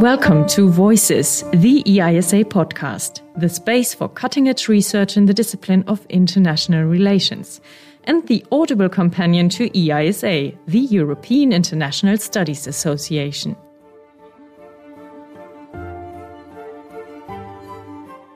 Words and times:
Welcome 0.00 0.46
to 0.48 0.68
Voices, 0.68 1.42
the 1.54 1.82
EISA 1.84 2.44
podcast, 2.44 3.22
the 3.34 3.48
space 3.48 3.94
for 3.94 4.10
cutting 4.10 4.46
edge 4.46 4.68
research 4.68 5.16
in 5.16 5.24
the 5.24 5.32
discipline 5.32 5.84
of 5.86 6.04
international 6.10 6.84
relations, 6.84 7.62
and 8.04 8.26
the 8.26 8.44
audible 8.52 8.90
companion 8.90 9.48
to 9.48 9.70
EISA, 9.70 10.54
the 10.66 10.78
European 10.78 11.50
International 11.50 12.18
Studies 12.18 12.66
Association. 12.66 13.56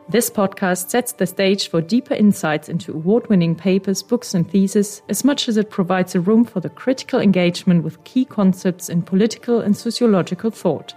This 0.09 0.31
podcast 0.31 0.89
sets 0.89 1.13
the 1.13 1.27
stage 1.27 1.69
for 1.69 1.83
deeper 1.83 2.15
insights 2.15 2.71
into 2.71 2.95
award 2.95 3.29
winning 3.29 3.55
papers, 3.55 4.03
books, 4.03 4.33
and 4.33 4.51
theses, 4.51 5.03
as 5.11 5.25
much 5.25 5.47
as 5.47 5.59
it 5.59 5.69
provides 5.69 6.15
a 6.15 6.21
room 6.21 6.47
for 6.47 6.61
the 6.61 6.71
critical 6.71 7.21
engagement 7.21 7.85
with 7.85 8.03
key 8.05 8.25
concepts 8.25 8.89
in 8.89 9.03
political 9.03 9.61
and 9.61 9.77
sociological 9.77 10.51
thought. 10.51 10.95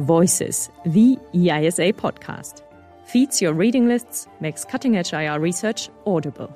Voices, 0.00 0.70
the 0.86 1.18
EISA 1.34 1.92
podcast, 1.92 2.62
feeds 3.04 3.42
your 3.42 3.52
reading 3.52 3.86
lists, 3.86 4.28
makes 4.40 4.64
cutting 4.64 4.96
edge 4.96 5.12
IR 5.12 5.38
research 5.38 5.90
audible. 6.06 6.50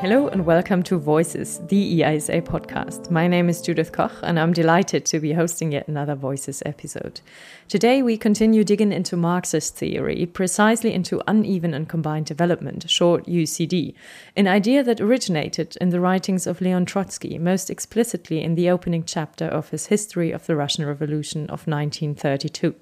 Hello 0.00 0.28
and 0.28 0.44
welcome 0.44 0.82
to 0.82 0.98
Voices, 0.98 1.58
the 1.68 2.00
EISA 2.00 2.42
podcast. 2.42 3.10
My 3.10 3.26
name 3.26 3.48
is 3.48 3.62
Judith 3.62 3.92
Koch 3.92 4.12
and 4.22 4.38
I'm 4.38 4.52
delighted 4.52 5.06
to 5.06 5.18
be 5.20 5.32
hosting 5.32 5.72
yet 5.72 5.88
another 5.88 6.14
Voices 6.14 6.62
episode. 6.66 7.22
Today 7.66 8.02
we 8.02 8.18
continue 8.18 8.62
digging 8.62 8.92
into 8.92 9.16
Marxist 9.16 9.74
theory, 9.74 10.26
precisely 10.26 10.92
into 10.92 11.22
uneven 11.26 11.72
and 11.72 11.88
combined 11.88 12.26
development, 12.26 12.90
short 12.90 13.24
UCD, 13.24 13.94
an 14.36 14.46
idea 14.46 14.84
that 14.84 15.00
originated 15.00 15.78
in 15.80 15.88
the 15.88 16.00
writings 16.00 16.46
of 16.46 16.60
Leon 16.60 16.84
Trotsky, 16.84 17.38
most 17.38 17.70
explicitly 17.70 18.42
in 18.42 18.54
the 18.54 18.68
opening 18.68 19.02
chapter 19.02 19.46
of 19.46 19.70
his 19.70 19.86
History 19.86 20.30
of 20.30 20.44
the 20.44 20.56
Russian 20.56 20.84
Revolution 20.84 21.44
of 21.44 21.66
1932. 21.66 22.74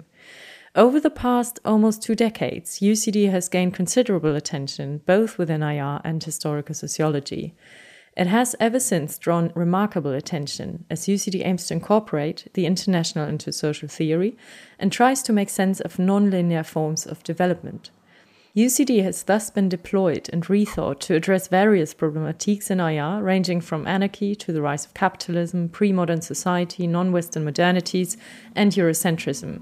Over 0.75 0.99
the 0.99 1.09
past 1.09 1.57
almost 1.63 2.03
two 2.03 2.15
decades, 2.15 2.81
UCD 2.81 3.31
has 3.31 3.47
gained 3.47 3.73
considerable 3.73 4.35
attention 4.35 4.99
both 5.05 5.37
within 5.37 5.63
IR 5.63 6.01
and 6.03 6.21
historical 6.21 6.75
sociology. 6.75 7.55
It 8.17 8.27
has 8.27 8.57
ever 8.59 8.81
since 8.81 9.17
drawn 9.17 9.53
remarkable 9.55 10.11
attention 10.11 10.83
as 10.89 11.05
UCD 11.07 11.45
aims 11.45 11.67
to 11.67 11.75
incorporate 11.75 12.49
the 12.55 12.65
international 12.65 13.25
into 13.25 13.53
social 13.53 13.87
theory 13.87 14.35
and 14.77 14.91
tries 14.91 15.23
to 15.23 15.33
make 15.33 15.49
sense 15.49 15.79
of 15.79 15.95
nonlinear 15.95 16.65
forms 16.65 17.05
of 17.05 17.23
development. 17.23 17.91
UCD 18.55 19.03
has 19.03 19.23
thus 19.23 19.49
been 19.49 19.67
deployed 19.67 20.29
and 20.31 20.45
rethought 20.45 20.99
to 21.01 21.13
address 21.13 21.49
various 21.49 21.93
problematiques 21.93 22.71
in 22.71 22.79
IR, 22.79 23.21
ranging 23.21 23.59
from 23.59 23.85
anarchy 23.85 24.33
to 24.33 24.53
the 24.53 24.61
rise 24.61 24.85
of 24.85 24.93
capitalism, 24.93 25.67
pre 25.67 25.91
modern 25.91 26.21
society, 26.21 26.87
non 26.87 27.11
Western 27.11 27.45
modernities, 27.45 28.15
and 28.55 28.71
Eurocentrism. 28.71 29.59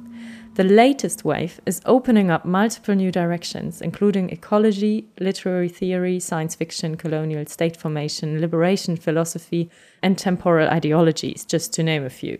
The 0.56 0.64
latest 0.64 1.26
wave 1.26 1.60
is 1.66 1.82
opening 1.84 2.30
up 2.30 2.46
multiple 2.46 2.94
new 2.94 3.12
directions, 3.12 3.82
including 3.82 4.30
ecology, 4.30 5.08
literary 5.20 5.68
theory, 5.68 6.20
science 6.20 6.54
fiction, 6.54 6.96
colonial 6.96 7.44
state 7.48 7.76
formation, 7.76 8.40
liberation 8.40 8.96
philosophy, 8.96 9.72
and 10.04 10.16
temporal 10.16 10.70
ideologies, 10.70 11.44
just 11.44 11.74
to 11.74 11.82
name 11.82 12.06
a 12.06 12.10
few. 12.12 12.38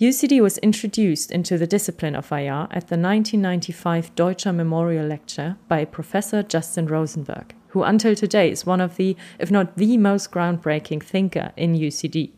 UCD 0.00 0.40
was 0.40 0.58
introduced 0.58 1.32
into 1.32 1.58
the 1.58 1.66
discipline 1.66 2.14
of 2.14 2.30
IR 2.30 2.68
at 2.70 2.86
the 2.86 2.96
1995 2.96 4.14
Deutscher 4.14 4.52
Memorial 4.52 5.08
Lecture 5.08 5.56
by 5.66 5.84
Professor 5.84 6.44
Justin 6.44 6.86
Rosenberg, 6.86 7.56
who 7.70 7.82
until 7.82 8.14
today 8.14 8.52
is 8.52 8.64
one 8.64 8.80
of 8.80 8.94
the, 8.94 9.16
if 9.40 9.50
not 9.50 9.76
the 9.76 9.96
most 9.96 10.30
groundbreaking 10.30 11.02
thinker 11.02 11.50
in 11.56 11.74
UCD. 11.74 12.30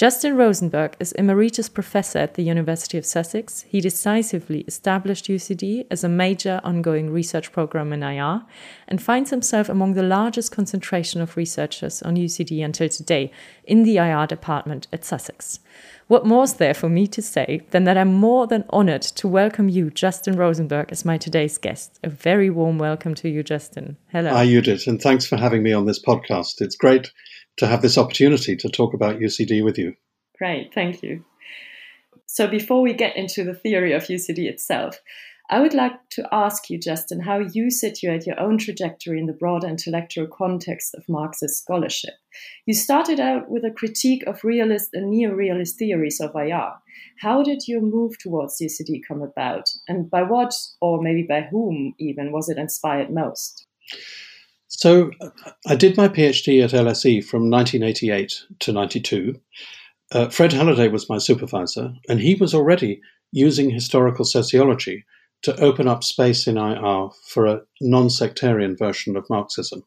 Justin 0.00 0.34
Rosenberg 0.34 0.96
is 0.98 1.12
Emeritus 1.12 1.68
Professor 1.68 2.20
at 2.20 2.32
the 2.32 2.42
University 2.42 2.96
of 2.96 3.04
Sussex. 3.04 3.66
He 3.68 3.82
decisively 3.82 4.60
established 4.60 5.26
UCD 5.26 5.86
as 5.90 6.02
a 6.02 6.08
major 6.08 6.58
ongoing 6.64 7.10
research 7.10 7.52
program 7.52 7.92
in 7.92 8.02
IR 8.02 8.40
and 8.88 9.02
finds 9.02 9.28
himself 9.28 9.68
among 9.68 9.92
the 9.92 10.02
largest 10.02 10.52
concentration 10.52 11.20
of 11.20 11.36
researchers 11.36 12.00
on 12.00 12.16
UCD 12.16 12.64
until 12.64 12.88
today 12.88 13.30
in 13.64 13.82
the 13.82 13.98
IR 13.98 14.26
department 14.26 14.86
at 14.90 15.04
Sussex. 15.04 15.60
What 16.10 16.26
more 16.26 16.42
is 16.42 16.54
there 16.54 16.74
for 16.74 16.88
me 16.88 17.06
to 17.06 17.22
say 17.22 17.62
than 17.70 17.84
that 17.84 17.96
I'm 17.96 18.12
more 18.12 18.48
than 18.48 18.64
honored 18.70 19.02
to 19.02 19.28
welcome 19.28 19.68
you, 19.68 19.90
Justin 19.90 20.34
Rosenberg, 20.34 20.88
as 20.90 21.04
my 21.04 21.16
today's 21.16 21.56
guest. 21.56 22.00
A 22.02 22.10
very 22.10 22.50
warm 22.50 22.78
welcome 22.78 23.14
to 23.14 23.28
you, 23.28 23.44
Justin. 23.44 23.96
Hello. 24.10 24.30
Hi, 24.30 24.44
Judith, 24.44 24.88
and 24.88 25.00
thanks 25.00 25.24
for 25.24 25.36
having 25.36 25.62
me 25.62 25.72
on 25.72 25.86
this 25.86 26.02
podcast. 26.02 26.54
It's 26.60 26.74
great 26.74 27.12
to 27.58 27.68
have 27.68 27.80
this 27.80 27.96
opportunity 27.96 28.56
to 28.56 28.68
talk 28.68 28.92
about 28.92 29.20
UCD 29.20 29.64
with 29.64 29.78
you. 29.78 29.94
Great, 30.36 30.74
thank 30.74 31.00
you. 31.00 31.24
So, 32.26 32.48
before 32.48 32.82
we 32.82 32.92
get 32.92 33.16
into 33.16 33.44
the 33.44 33.54
theory 33.54 33.92
of 33.92 34.08
UCD 34.08 34.48
itself, 34.48 34.98
I 35.50 35.58
would 35.58 35.74
like 35.74 35.94
to 36.10 36.28
ask 36.30 36.70
you, 36.70 36.78
Justin, 36.78 37.18
how 37.18 37.40
you 37.40 37.72
situate 37.72 38.24
your 38.24 38.38
own 38.38 38.56
trajectory 38.56 39.18
in 39.18 39.26
the 39.26 39.32
broader 39.32 39.66
intellectual 39.66 40.28
context 40.28 40.94
of 40.94 41.08
Marxist 41.08 41.60
scholarship. 41.60 42.14
You 42.66 42.74
started 42.74 43.18
out 43.18 43.50
with 43.50 43.64
a 43.64 43.72
critique 43.72 44.22
of 44.28 44.44
realist 44.44 44.90
and 44.92 45.10
neo 45.10 45.32
realist 45.32 45.76
theories 45.76 46.20
of 46.20 46.36
IR. 46.36 46.74
How 47.18 47.42
did 47.42 47.66
your 47.66 47.80
move 47.80 48.16
towards 48.20 48.62
UCD 48.62 49.00
come 49.08 49.22
about? 49.22 49.68
And 49.88 50.08
by 50.08 50.22
what, 50.22 50.54
or 50.80 51.02
maybe 51.02 51.24
by 51.28 51.48
whom 51.50 51.94
even, 51.98 52.30
was 52.30 52.48
it 52.48 52.56
inspired 52.56 53.10
most? 53.10 53.66
So 54.68 55.10
I 55.66 55.74
did 55.74 55.96
my 55.96 56.06
PhD 56.06 56.62
at 56.62 56.70
LSE 56.70 57.24
from 57.24 57.50
1988 57.50 58.44
to 58.60 58.72
92. 58.72 59.40
Uh, 60.12 60.28
Fred 60.28 60.52
Halliday 60.52 60.86
was 60.86 61.10
my 61.10 61.18
supervisor, 61.18 61.92
and 62.08 62.20
he 62.20 62.36
was 62.36 62.54
already 62.54 63.00
using 63.32 63.70
historical 63.70 64.24
sociology 64.24 65.04
to 65.42 65.58
open 65.60 65.88
up 65.88 66.04
space 66.04 66.46
in 66.46 66.56
IR 66.56 67.08
for 67.26 67.46
a 67.46 67.62
non 67.80 68.10
sectarian 68.10 68.76
version 68.76 69.16
of 69.16 69.28
Marxism. 69.30 69.84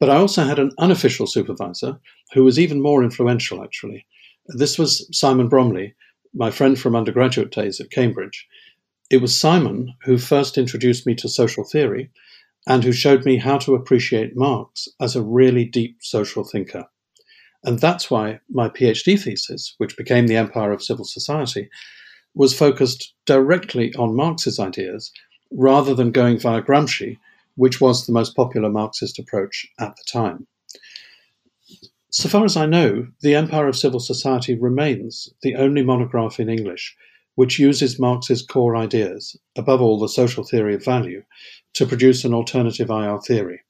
But 0.00 0.10
I 0.10 0.16
also 0.16 0.44
had 0.44 0.58
an 0.58 0.72
unofficial 0.78 1.26
supervisor 1.26 1.98
who 2.32 2.44
was 2.44 2.58
even 2.58 2.82
more 2.82 3.02
influential, 3.02 3.62
actually. 3.62 4.06
This 4.48 4.78
was 4.78 5.08
Simon 5.16 5.48
Bromley, 5.48 5.94
my 6.34 6.50
friend 6.50 6.78
from 6.78 6.96
undergraduate 6.96 7.52
days 7.52 7.80
at 7.80 7.90
Cambridge. 7.90 8.46
It 9.10 9.18
was 9.18 9.38
Simon 9.38 9.94
who 10.02 10.18
first 10.18 10.58
introduced 10.58 11.06
me 11.06 11.14
to 11.16 11.28
social 11.28 11.64
theory 11.64 12.10
and 12.66 12.82
who 12.82 12.92
showed 12.92 13.24
me 13.24 13.36
how 13.36 13.58
to 13.58 13.74
appreciate 13.74 14.36
Marx 14.36 14.88
as 15.00 15.14
a 15.14 15.22
really 15.22 15.64
deep 15.64 15.98
social 16.00 16.44
thinker. 16.44 16.86
And 17.62 17.78
that's 17.78 18.10
why 18.10 18.40
my 18.50 18.68
PhD 18.68 19.20
thesis, 19.20 19.74
which 19.78 19.96
became 19.96 20.26
The 20.26 20.36
Empire 20.36 20.72
of 20.72 20.82
Civil 20.82 21.04
Society, 21.04 21.70
was 22.34 22.56
focused 22.56 23.14
directly 23.26 23.94
on 23.94 24.16
Marx's 24.16 24.58
ideas 24.58 25.12
rather 25.50 25.94
than 25.94 26.10
going 26.10 26.38
via 26.38 26.62
Gramsci, 26.62 27.18
which 27.56 27.80
was 27.80 28.06
the 28.06 28.12
most 28.12 28.34
popular 28.34 28.68
Marxist 28.68 29.18
approach 29.18 29.66
at 29.78 29.94
the 29.96 30.04
time. 30.10 30.46
So 32.10 32.28
far 32.28 32.44
as 32.44 32.56
I 32.56 32.66
know, 32.66 33.08
The 33.20 33.34
Empire 33.34 33.68
of 33.68 33.76
Civil 33.76 34.00
Society 34.00 34.54
remains 34.54 35.28
the 35.42 35.56
only 35.56 35.82
monograph 35.82 36.38
in 36.38 36.48
English 36.48 36.96
which 37.34 37.58
uses 37.58 37.98
Marx's 37.98 38.42
core 38.42 38.76
ideas, 38.76 39.36
above 39.56 39.80
all 39.80 39.98
the 39.98 40.08
social 40.08 40.44
theory 40.44 40.74
of 40.74 40.84
value, 40.84 41.22
to 41.74 41.86
produce 41.86 42.24
an 42.24 42.32
alternative 42.32 42.90
IR 42.90 43.20
theory. 43.20 43.60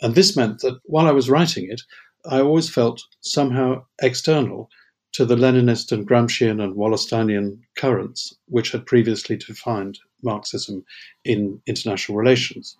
And 0.00 0.14
this 0.14 0.36
meant 0.36 0.60
that 0.60 0.80
while 0.84 1.06
I 1.06 1.12
was 1.12 1.30
writing 1.30 1.70
it, 1.70 1.82
I 2.28 2.40
always 2.40 2.68
felt 2.68 3.02
somehow 3.20 3.84
external 4.02 4.68
to 5.12 5.24
the 5.24 5.36
Leninist 5.36 5.92
and 5.92 6.06
Gramscian 6.06 6.62
and 6.62 6.74
Wallersteinian 6.76 7.58
currents 7.76 8.34
which 8.46 8.72
had 8.72 8.86
previously 8.86 9.36
defined 9.36 9.98
Marxism 10.22 10.84
in 11.24 11.60
international 11.66 12.18
relations. 12.18 12.76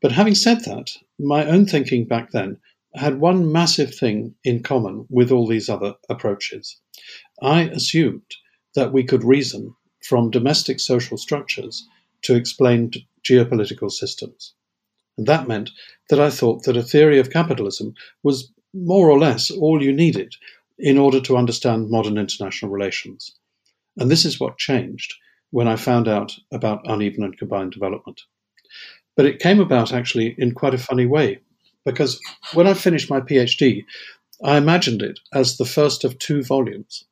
But 0.00 0.12
having 0.12 0.34
said 0.34 0.64
that, 0.64 0.96
my 1.18 1.44
own 1.46 1.66
thinking 1.66 2.04
back 2.04 2.30
then 2.30 2.58
had 2.94 3.20
one 3.20 3.52
massive 3.52 3.94
thing 3.94 4.34
in 4.44 4.62
common 4.62 5.06
with 5.10 5.30
all 5.30 5.46
these 5.46 5.68
other 5.68 5.94
approaches. 6.08 6.76
I 7.42 7.62
assumed 7.62 8.36
that 8.74 8.92
we 8.92 9.04
could 9.04 9.24
reason 9.24 9.74
from 10.02 10.30
domestic 10.30 10.80
social 10.80 11.18
structures 11.18 11.86
to 12.22 12.34
explain 12.34 12.92
geopolitical 13.22 13.90
systems. 13.90 14.54
And 15.16 15.26
that 15.26 15.48
meant 15.48 15.70
that 16.10 16.20
I 16.20 16.30
thought 16.30 16.62
that 16.64 16.76
a 16.76 16.82
theory 16.82 17.18
of 17.18 17.30
capitalism 17.30 17.94
was 18.22 18.52
more 18.72 19.10
or 19.10 19.18
less 19.18 19.50
all 19.50 19.82
you 19.82 19.92
needed 19.92 20.34
in 20.78 20.98
order 20.98 21.20
to 21.20 21.36
understand 21.36 21.90
modern 21.90 22.18
international 22.18 22.70
relations. 22.70 23.34
And 23.96 24.10
this 24.10 24.24
is 24.24 24.38
what 24.38 24.58
changed 24.58 25.14
when 25.50 25.66
I 25.66 25.76
found 25.76 26.08
out 26.08 26.36
about 26.52 26.86
uneven 26.86 27.24
and 27.24 27.36
combined 27.36 27.72
development. 27.72 28.22
But 29.16 29.26
it 29.26 29.40
came 29.40 29.58
about 29.60 29.92
actually 29.92 30.34
in 30.38 30.54
quite 30.54 30.74
a 30.74 30.78
funny 30.78 31.06
way, 31.06 31.40
because 31.84 32.20
when 32.54 32.66
I 32.66 32.74
finished 32.74 33.10
my 33.10 33.20
PhD, 33.20 33.84
I 34.44 34.56
imagined 34.56 35.02
it 35.02 35.18
as 35.32 35.56
the 35.56 35.64
first 35.64 36.04
of 36.04 36.18
two 36.18 36.44
volumes. 36.44 37.04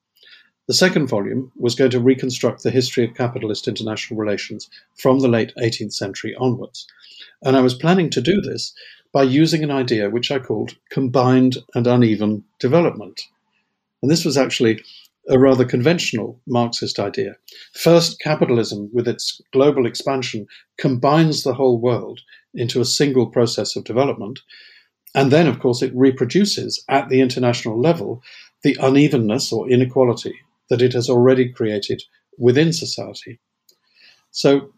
The 0.68 0.74
second 0.74 1.08
volume 1.08 1.50
was 1.56 1.74
going 1.74 1.90
to 1.92 2.00
reconstruct 2.00 2.62
the 2.62 2.70
history 2.70 3.04
of 3.04 3.14
capitalist 3.14 3.66
international 3.66 4.18
relations 4.18 4.68
from 4.96 5.20
the 5.20 5.28
late 5.28 5.52
18th 5.58 5.92
century 5.92 6.34
onwards. 6.38 6.86
And 7.42 7.56
I 7.56 7.60
was 7.60 7.74
planning 7.74 8.10
to 8.10 8.20
do 8.20 8.40
this 8.40 8.74
by 9.12 9.22
using 9.22 9.64
an 9.64 9.70
idea 9.70 10.10
which 10.10 10.30
I 10.30 10.38
called 10.38 10.76
combined 10.90 11.56
and 11.74 11.86
uneven 11.86 12.44
development. 12.58 13.22
And 14.06 14.10
this 14.12 14.24
was 14.24 14.36
actually 14.36 14.80
a 15.28 15.36
rather 15.36 15.64
conventional 15.64 16.40
Marxist 16.46 17.00
idea. 17.00 17.34
First, 17.74 18.20
capitalism, 18.20 18.88
with 18.92 19.08
its 19.08 19.40
global 19.52 19.84
expansion, 19.84 20.46
combines 20.78 21.42
the 21.42 21.54
whole 21.54 21.80
world 21.80 22.20
into 22.54 22.80
a 22.80 22.84
single 22.84 23.26
process 23.26 23.74
of 23.74 23.82
development. 23.82 24.38
And 25.12 25.32
then, 25.32 25.48
of 25.48 25.58
course, 25.58 25.82
it 25.82 25.92
reproduces 25.92 26.84
at 26.88 27.08
the 27.08 27.20
international 27.20 27.80
level 27.80 28.22
the 28.62 28.76
unevenness 28.78 29.52
or 29.52 29.68
inequality 29.68 30.36
that 30.70 30.80
it 30.80 30.92
has 30.92 31.10
already 31.10 31.48
created 31.48 32.04
within 32.38 32.72
society. 32.72 33.40
So 34.30 34.72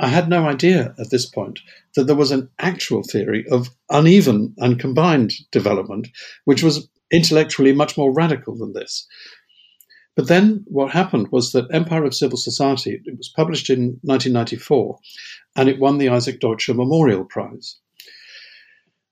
I 0.00 0.08
had 0.08 0.28
no 0.28 0.48
idea 0.48 0.92
at 0.98 1.10
this 1.10 1.24
point 1.24 1.60
that 1.94 2.08
there 2.08 2.16
was 2.16 2.32
an 2.32 2.50
actual 2.58 3.04
theory 3.04 3.44
of 3.48 3.70
uneven 3.90 4.56
and 4.58 4.80
combined 4.80 5.34
development, 5.52 6.08
which 6.46 6.64
was 6.64 6.88
intellectually 7.10 7.72
much 7.72 7.96
more 7.96 8.12
radical 8.12 8.56
than 8.56 8.72
this. 8.72 9.06
But 10.16 10.28
then 10.28 10.64
what 10.66 10.92
happened 10.92 11.28
was 11.30 11.52
that 11.52 11.72
Empire 11.72 12.04
of 12.04 12.14
Civil 12.14 12.38
Society, 12.38 13.00
it 13.04 13.16
was 13.16 13.28
published 13.28 13.68
in 13.68 13.98
1994, 14.02 14.98
and 15.56 15.68
it 15.68 15.78
won 15.78 15.98
the 15.98 16.08
Isaac 16.08 16.40
Deutscher 16.40 16.72
Memorial 16.72 17.24
Prize. 17.24 17.76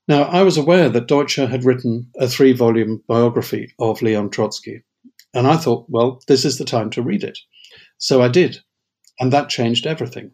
Now, 0.08 0.24
I 0.24 0.42
was 0.42 0.56
aware 0.56 0.88
that 0.88 1.08
Deutscher 1.08 1.46
had 1.46 1.64
written 1.64 2.10
a 2.18 2.28
three 2.28 2.52
volume 2.52 3.02
biography 3.06 3.72
of 3.78 4.02
Leon 4.02 4.30
Trotsky, 4.30 4.82
and 5.32 5.46
I 5.46 5.56
thought, 5.56 5.86
well, 5.88 6.22
this 6.26 6.44
is 6.44 6.58
the 6.58 6.64
time 6.64 6.90
to 6.90 7.02
read 7.02 7.22
it. 7.22 7.38
So 7.98 8.22
I 8.22 8.28
did, 8.28 8.58
and 9.18 9.32
that 9.32 9.48
changed 9.48 9.86
everything. 9.86 10.30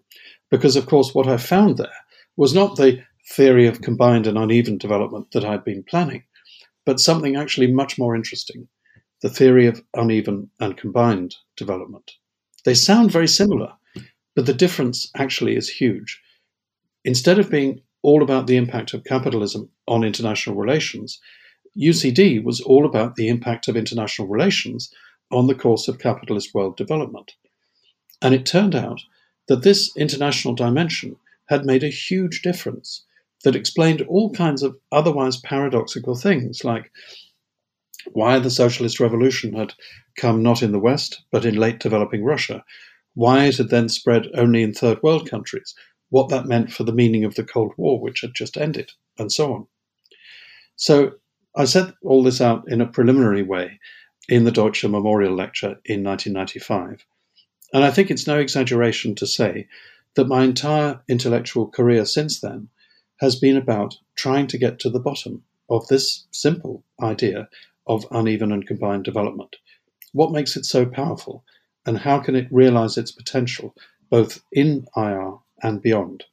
Because, 0.51 0.75
of 0.75 0.87
course, 0.87 1.15
what 1.15 1.29
I 1.29 1.37
found 1.37 1.79
there 1.79 1.89
was 2.37 2.55
not 2.55 2.77
the 2.77 3.03
theory 3.33 3.67
of 3.67 3.83
combined 3.83 4.27
and 4.27 4.37
uneven 4.37 4.79
development 4.79 5.31
that 5.33 5.45
I'd 5.45 5.65
been 5.65 5.85
planning, 5.85 6.25
but 6.91 6.99
something 6.99 7.37
actually 7.37 7.71
much 7.71 7.99
more 7.99 8.17
interesting 8.17 8.67
the 9.23 9.29
theory 9.29 9.69
of 9.69 9.81
uneven 9.95 10.51
and 10.59 10.77
combined 10.77 11.37
development. 11.57 12.11
They 12.65 12.75
sound 12.75 13.13
very 13.13 13.29
similar, 13.29 13.75
but 14.35 14.47
the 14.47 14.53
difference 14.53 15.09
actually 15.15 15.55
is 15.55 15.69
huge. 15.69 16.21
Instead 17.05 17.39
of 17.39 17.49
being 17.49 17.81
all 18.03 18.25
about 18.25 18.49
the 18.49 18.57
impact 18.57 18.93
of 18.93 19.05
capitalism 19.05 19.71
on 19.87 20.03
international 20.03 20.57
relations, 20.57 21.21
UCD 21.79 22.43
was 22.43 22.61
all 22.61 22.85
about 22.85 23.15
the 23.15 23.29
impact 23.29 23.69
of 23.69 23.77
international 23.77 24.27
relations 24.27 24.93
on 25.31 25.47
the 25.47 25.55
course 25.55 25.87
of 25.87 26.01
capitalist 26.01 26.53
world 26.55 26.77
development. 26.77 27.37
And 28.21 28.35
it 28.35 28.45
turned 28.45 28.75
out 28.75 29.01
that 29.47 29.63
this 29.63 29.97
international 29.97 30.57
dimension 30.57 31.15
had 31.47 31.65
made 31.65 31.85
a 31.85 31.89
huge 31.89 32.43
difference 32.43 33.05
that 33.45 33.57
explained 33.57 34.03
all 34.03 34.33
kinds 34.33 34.63
of 34.63 34.77
otherwise 34.93 35.39
paradoxical 35.39 36.15
things, 36.15 36.65
like 36.65 36.91
why 38.13 38.39
the 38.39 38.51
socialist 38.51 39.01
revolution 39.01 39.55
had 39.55 39.75
come 40.17 40.43
not 40.43 40.63
in 40.63 40.73
the 40.73 40.79
West, 40.79 41.23
but 41.31 41.45
in 41.45 41.57
late 41.57 41.79
developing 41.79 42.25
Russia, 42.25 42.65
why 43.15 43.45
it 43.45 43.57
had 43.57 43.69
then 43.69 43.89
spread 43.89 44.27
only 44.35 44.63
in 44.63 44.73
third 44.73 45.03
world 45.03 45.29
countries, 45.29 45.75
what 46.09 46.29
that 46.29 46.47
meant 46.47 46.73
for 46.73 46.85
the 46.85 46.93
meaning 46.93 47.25
of 47.25 47.35
the 47.35 47.45
Cold 47.45 47.73
War, 47.77 48.01
which 48.01 48.21
had 48.21 48.35
just 48.35 48.57
ended, 48.57 48.93
and 49.19 49.33
so 49.33 49.53
on. 49.53 49.67
So 50.77 51.13
I 51.57 51.65
set 51.65 51.95
all 52.03 52.23
this 52.23 52.41
out 52.41 52.65
in 52.69 52.81
a 52.81 52.87
preliminary 52.87 53.43
way 53.43 53.81
in 54.29 54.45
the 54.45 54.53
Deutscher 54.53 54.89
Memorial 54.89 55.35
Lecture 55.35 55.81
in 55.85 56.05
1995. 56.05 57.05
And 57.73 57.85
I 57.85 57.91
think 57.91 58.11
it's 58.11 58.27
no 58.27 58.39
exaggeration 58.39 59.15
to 59.17 59.27
say 59.27 59.69
that 60.15 60.29
my 60.29 60.45
entire 60.45 61.01
intellectual 61.09 61.69
career 61.69 62.05
since 62.05 62.41
then 62.41 62.69
has 63.21 63.37
been 63.37 63.57
about 63.57 63.97
trying 64.15 64.47
to 64.49 64.59
get 64.59 64.79
to 64.81 64.91
the 64.91 64.99
bottom 64.99 65.45
of 65.69 65.87
this 65.89 66.27
simple 66.31 66.85
idea 67.03 67.49
of 67.87 68.07
uneven 68.11 68.51
and 68.51 68.67
combined 68.67 69.05
development. 69.05 69.57
What 70.13 70.33
makes 70.33 70.57
it 70.57 70.65
so 70.65 70.87
powerful, 70.87 71.45
and 71.87 71.99
how 71.99 72.19
can 72.19 72.35
it 72.35 72.49
realize 72.51 72.97
its 72.97 73.13
potential 73.13 73.75
both 74.11 74.43
in 74.53 74.87
IR 74.97 75.35
and 75.63 75.81
beyond? 75.81 76.25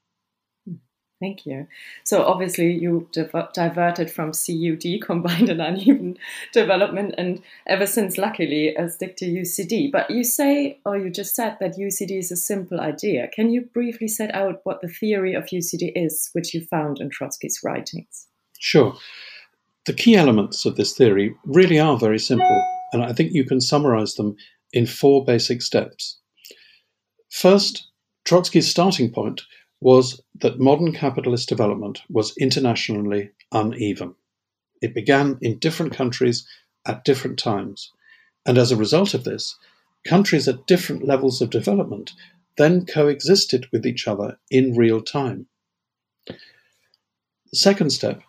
Thank 1.19 1.47
you. 1.47 1.67
So 2.03 2.23
obviously 2.23 2.73
you 2.73 3.09
div- 3.11 3.33
diverted 3.53 4.11
from 4.11 4.33
CUD, 4.33 5.01
combined 5.01 5.49
and 5.49 5.61
uneven 5.61 6.17
development, 6.53 7.15
and 7.17 7.41
ever 7.65 7.87
since, 7.87 8.19
luckily, 8.19 8.77
uh, 8.77 8.87
stick 8.87 9.17
to 9.17 9.25
UCD. 9.25 9.91
But 9.91 10.11
you 10.11 10.23
say, 10.23 10.79
or 10.85 10.97
you 10.97 11.09
just 11.09 11.35
said 11.35 11.57
that 11.59 11.77
UCD 11.77 12.19
is 12.19 12.31
a 12.31 12.35
simple 12.35 12.79
idea. 12.79 13.29
Can 13.29 13.49
you 13.49 13.61
briefly 13.61 14.07
set 14.07 14.33
out 14.35 14.61
what 14.63 14.81
the 14.81 14.87
theory 14.87 15.33
of 15.33 15.45
UCD 15.45 15.91
is, 15.95 16.29
which 16.33 16.53
you 16.53 16.61
found 16.61 16.99
in 16.99 17.09
Trotsky's 17.09 17.61
writings? 17.63 18.27
Sure. 18.59 18.95
The 19.87 19.93
key 19.93 20.15
elements 20.15 20.65
of 20.65 20.75
this 20.75 20.93
theory 20.93 21.35
really 21.45 21.79
are 21.79 21.97
very 21.97 22.19
simple, 22.19 22.63
and 22.93 23.03
I 23.03 23.13
think 23.13 23.31
you 23.31 23.45
can 23.45 23.61
summarize 23.61 24.15
them 24.15 24.35
in 24.71 24.85
four 24.85 25.25
basic 25.25 25.63
steps. 25.63 26.19
First, 27.31 27.87
Trotsky's 28.25 28.69
starting 28.69 29.11
point 29.11 29.41
was 29.79 30.21
that 30.41 30.59
modern 30.59 30.91
capitalist 30.91 31.49
development 31.49 32.01
was 32.09 32.35
internationally 32.37 33.31
uneven. 33.51 34.15
It 34.81 34.93
began 34.93 35.37
in 35.41 35.59
different 35.59 35.93
countries 35.93 36.47
at 36.85 37.03
different 37.05 37.37
times, 37.37 37.91
and 38.45 38.57
as 38.57 38.71
a 38.71 38.77
result 38.77 39.13
of 39.13 39.23
this, 39.23 39.55
countries 40.05 40.47
at 40.47 40.67
different 40.67 41.05
levels 41.05 41.41
of 41.41 41.49
development 41.49 42.13
then 42.57 42.85
coexisted 42.85 43.67
with 43.71 43.85
each 43.85 44.07
other 44.07 44.39
in 44.49 44.75
real 44.75 45.01
time. 45.01 45.47
The 46.25 46.35
second 47.53 47.91
step 47.91 48.21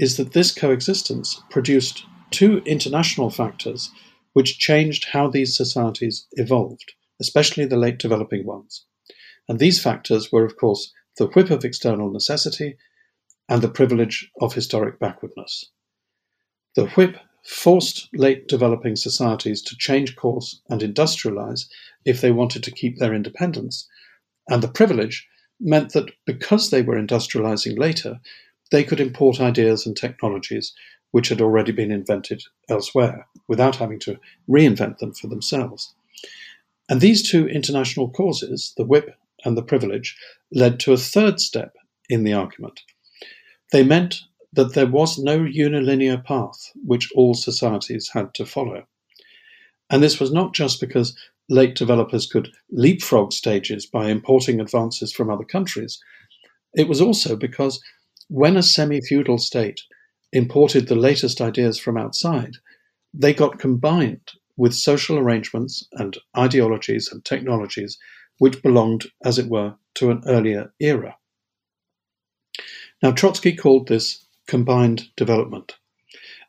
is 0.00 0.16
that 0.16 0.32
this 0.32 0.52
coexistence 0.52 1.40
produced 1.50 2.04
two 2.30 2.58
international 2.64 3.30
factors 3.30 3.90
which 4.32 4.58
changed 4.58 5.08
how 5.12 5.28
these 5.28 5.56
societies 5.56 6.26
evolved, 6.32 6.94
especially 7.20 7.66
the 7.66 7.76
late 7.76 7.98
developing 7.98 8.46
ones. 8.46 8.84
And 9.48 9.58
these 9.58 9.82
factors 9.82 10.30
were, 10.30 10.44
of 10.44 10.56
course, 10.56 10.92
the 11.16 11.28
whip 11.28 11.50
of 11.50 11.64
external 11.64 12.10
necessity 12.10 12.76
and 13.48 13.62
the 13.62 13.68
privilege 13.68 14.30
of 14.40 14.54
historic 14.54 14.98
backwardness. 14.98 15.70
The 16.76 16.86
whip 16.88 17.16
forced 17.44 18.08
late 18.12 18.46
developing 18.46 18.94
societies 18.94 19.62
to 19.62 19.76
change 19.76 20.16
course 20.16 20.60
and 20.68 20.82
industrialize 20.82 21.66
if 22.04 22.20
they 22.20 22.30
wanted 22.30 22.62
to 22.64 22.70
keep 22.70 22.98
their 22.98 23.14
independence, 23.14 23.88
and 24.48 24.62
the 24.62 24.68
privilege 24.68 25.26
meant 25.60 25.92
that 25.92 26.10
because 26.26 26.70
they 26.70 26.82
were 26.82 27.00
industrializing 27.00 27.78
later, 27.78 28.20
they 28.70 28.84
could 28.84 29.00
import 29.00 29.40
ideas 29.40 29.86
and 29.86 29.96
technologies 29.96 30.74
which 31.10 31.30
had 31.30 31.40
already 31.40 31.72
been 31.72 31.90
invented 31.90 32.42
elsewhere 32.68 33.26
without 33.48 33.76
having 33.76 33.98
to 33.98 34.20
reinvent 34.48 34.98
them 34.98 35.14
for 35.14 35.26
themselves. 35.26 35.94
And 36.88 37.00
these 37.00 37.28
two 37.28 37.48
international 37.48 38.10
causes, 38.10 38.74
the 38.76 38.84
whip 38.84 39.16
and 39.44 39.56
the 39.56 39.62
privilege 39.62 40.16
led 40.52 40.80
to 40.80 40.92
a 40.92 40.96
third 40.96 41.40
step 41.40 41.74
in 42.08 42.24
the 42.24 42.32
argument. 42.32 42.80
They 43.72 43.84
meant 43.84 44.22
that 44.52 44.74
there 44.74 44.86
was 44.86 45.18
no 45.18 45.38
unilinear 45.38 46.24
path 46.24 46.72
which 46.84 47.10
all 47.14 47.34
societies 47.34 48.10
had 48.12 48.34
to 48.34 48.46
follow. 48.46 48.86
And 49.90 50.02
this 50.02 50.18
was 50.18 50.32
not 50.32 50.54
just 50.54 50.80
because 50.80 51.16
late 51.48 51.74
developers 51.74 52.26
could 52.26 52.48
leapfrog 52.70 53.32
stages 53.32 53.86
by 53.86 54.10
importing 54.10 54.60
advances 54.60 55.12
from 55.12 55.30
other 55.30 55.44
countries. 55.44 55.98
It 56.74 56.88
was 56.88 57.00
also 57.00 57.36
because 57.36 57.80
when 58.28 58.56
a 58.56 58.62
semi 58.62 59.00
feudal 59.00 59.38
state 59.38 59.80
imported 60.32 60.88
the 60.88 60.94
latest 60.94 61.40
ideas 61.40 61.78
from 61.78 61.96
outside, 61.96 62.56
they 63.14 63.32
got 63.32 63.58
combined 63.58 64.32
with 64.56 64.74
social 64.74 65.18
arrangements 65.18 65.86
and 65.92 66.18
ideologies 66.36 67.10
and 67.10 67.24
technologies 67.24 67.96
which 68.38 68.62
belonged, 68.62 69.06
as 69.24 69.38
it 69.38 69.48
were, 69.48 69.74
to 69.94 70.10
an 70.10 70.22
earlier 70.26 70.72
era. 70.80 71.16
Now, 73.02 73.12
Trotsky 73.12 73.54
called 73.54 73.88
this 73.88 74.24
combined 74.46 75.08
development, 75.16 75.76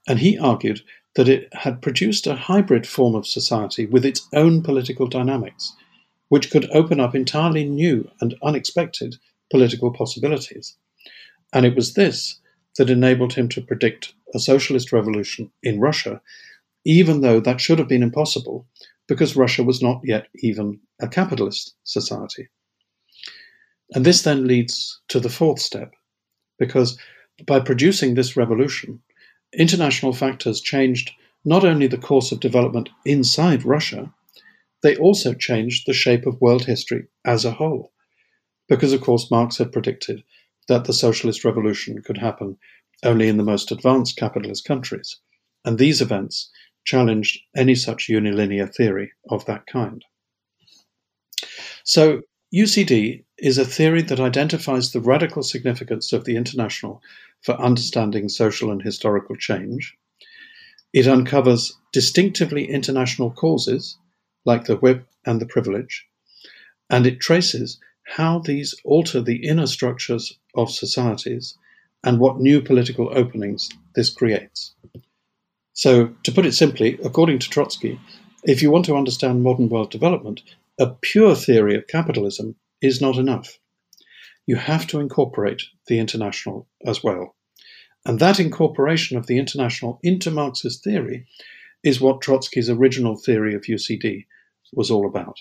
and 0.07 0.19
he 0.19 0.37
argued 0.37 0.81
that 1.15 1.29
it 1.29 1.53
had 1.53 1.81
produced 1.81 2.27
a 2.27 2.35
hybrid 2.35 2.87
form 2.87 3.15
of 3.15 3.27
society 3.27 3.85
with 3.85 4.05
its 4.05 4.27
own 4.33 4.63
political 4.63 5.07
dynamics, 5.07 5.73
which 6.29 6.51
could 6.51 6.69
open 6.71 6.99
up 6.99 7.15
entirely 7.15 7.65
new 7.65 8.09
and 8.21 8.35
unexpected 8.43 9.17
political 9.51 9.91
possibilities. 9.91 10.77
And 11.51 11.65
it 11.65 11.75
was 11.75 11.93
this 11.93 12.39
that 12.77 12.89
enabled 12.89 13.33
him 13.33 13.49
to 13.49 13.61
predict 13.61 14.13
a 14.33 14.39
socialist 14.39 14.93
revolution 14.93 15.51
in 15.63 15.79
Russia, 15.79 16.21
even 16.85 17.21
though 17.21 17.39
that 17.39 17.59
should 17.59 17.79
have 17.79 17.87
been 17.87 18.03
impossible 18.03 18.65
because 19.09 19.35
Russia 19.35 19.63
was 19.63 19.81
not 19.81 19.99
yet 20.03 20.27
even 20.35 20.79
a 21.01 21.07
capitalist 21.07 21.75
society. 21.83 22.47
And 23.93 24.05
this 24.05 24.21
then 24.21 24.47
leads 24.47 25.01
to 25.07 25.19
the 25.19 25.29
fourth 25.29 25.59
step, 25.59 25.91
because 26.59 26.97
by 27.47 27.59
producing 27.59 28.13
this 28.13 28.37
revolution, 28.37 29.01
international 29.51 30.13
factors 30.13 30.61
changed 30.61 31.11
not 31.43 31.65
only 31.65 31.87
the 31.87 31.97
course 31.97 32.31
of 32.31 32.39
development 32.39 32.89
inside 33.03 33.65
Russia, 33.65 34.13
they 34.83 34.95
also 34.97 35.33
changed 35.33 35.87
the 35.87 35.93
shape 35.93 36.27
of 36.27 36.39
world 36.39 36.65
history 36.65 37.07
as 37.25 37.43
a 37.43 37.51
whole. 37.51 37.91
Because, 38.67 38.93
of 38.93 39.01
course, 39.01 39.31
Marx 39.31 39.57
had 39.57 39.71
predicted 39.71 40.23
that 40.67 40.85
the 40.85 40.93
socialist 40.93 41.43
revolution 41.43 41.99
could 42.03 42.19
happen 42.19 42.57
only 43.03 43.27
in 43.27 43.37
the 43.37 43.43
most 43.43 43.71
advanced 43.71 44.17
capitalist 44.17 44.65
countries, 44.65 45.17
and 45.65 45.79
these 45.79 45.99
events 45.99 46.51
challenged 46.89 47.39
any 47.55 47.75
such 47.75 48.09
unilinear 48.09 48.67
theory 48.73 49.11
of 49.29 49.45
that 49.45 49.67
kind. 49.67 50.03
So, 51.83 52.21
UCD 52.51 53.25
is 53.37 53.59
a 53.59 53.71
theory 53.75 54.01
that 54.01 54.19
identifies 54.19 54.91
the 54.91 54.99
radical 54.99 55.43
significance 55.43 56.11
of 56.13 56.25
the 56.25 56.35
international 56.35 56.99
for 57.43 57.61
understanding 57.61 58.27
social 58.27 58.71
and 58.71 58.81
historical 58.81 59.35
change. 59.35 59.95
It 60.91 61.07
uncovers 61.07 61.77
distinctively 61.93 62.65
international 62.67 63.29
causes, 63.29 63.99
like 64.43 64.65
the 64.65 64.77
whip 64.77 65.05
and 65.27 65.39
the 65.39 65.45
privilege, 65.45 66.07
and 66.89 67.05
it 67.05 67.19
traces 67.19 67.79
how 68.17 68.39
these 68.39 68.73
alter 68.83 69.21
the 69.21 69.47
inner 69.47 69.67
structures 69.67 70.39
of 70.55 70.71
societies 70.71 71.55
and 72.03 72.19
what 72.19 72.39
new 72.39 72.63
political 72.63 73.15
openings 73.15 73.69
this 73.93 74.09
creates. 74.09 74.73
So, 75.79 76.13
to 76.23 76.33
put 76.33 76.45
it 76.45 76.51
simply, 76.51 76.99
according 77.05 77.39
to 77.39 77.49
Trotsky, 77.49 78.01
if 78.43 78.61
you 78.61 78.69
want 78.69 78.83
to 78.87 78.97
understand 78.97 79.43
modern 79.43 79.69
world 79.69 79.91
development, 79.91 80.41
a 80.77 80.87
pure 80.87 81.35
theory 81.35 81.73
of 81.73 81.87
capitalism 81.87 82.57
is 82.81 82.99
not 82.99 83.15
enough. 83.15 83.57
You 84.45 84.57
have 84.57 84.87
to 84.87 84.99
incorporate 84.99 85.61
the 85.87 85.99
international 85.99 86.67
as 86.85 87.01
well. 87.01 87.33
And 88.05 88.19
that 88.19 88.41
incorporation 88.41 89.17
of 89.17 89.27
the 89.27 89.39
international 89.39 90.01
into 90.03 90.31
Marxist 90.31 90.83
theory 90.83 91.27
is 91.81 92.01
what 92.01 92.19
Trotsky's 92.19 92.69
original 92.69 93.15
theory 93.15 93.55
of 93.55 93.61
UCD 93.61 94.25
was 94.73 94.91
all 94.91 95.07
about. 95.07 95.39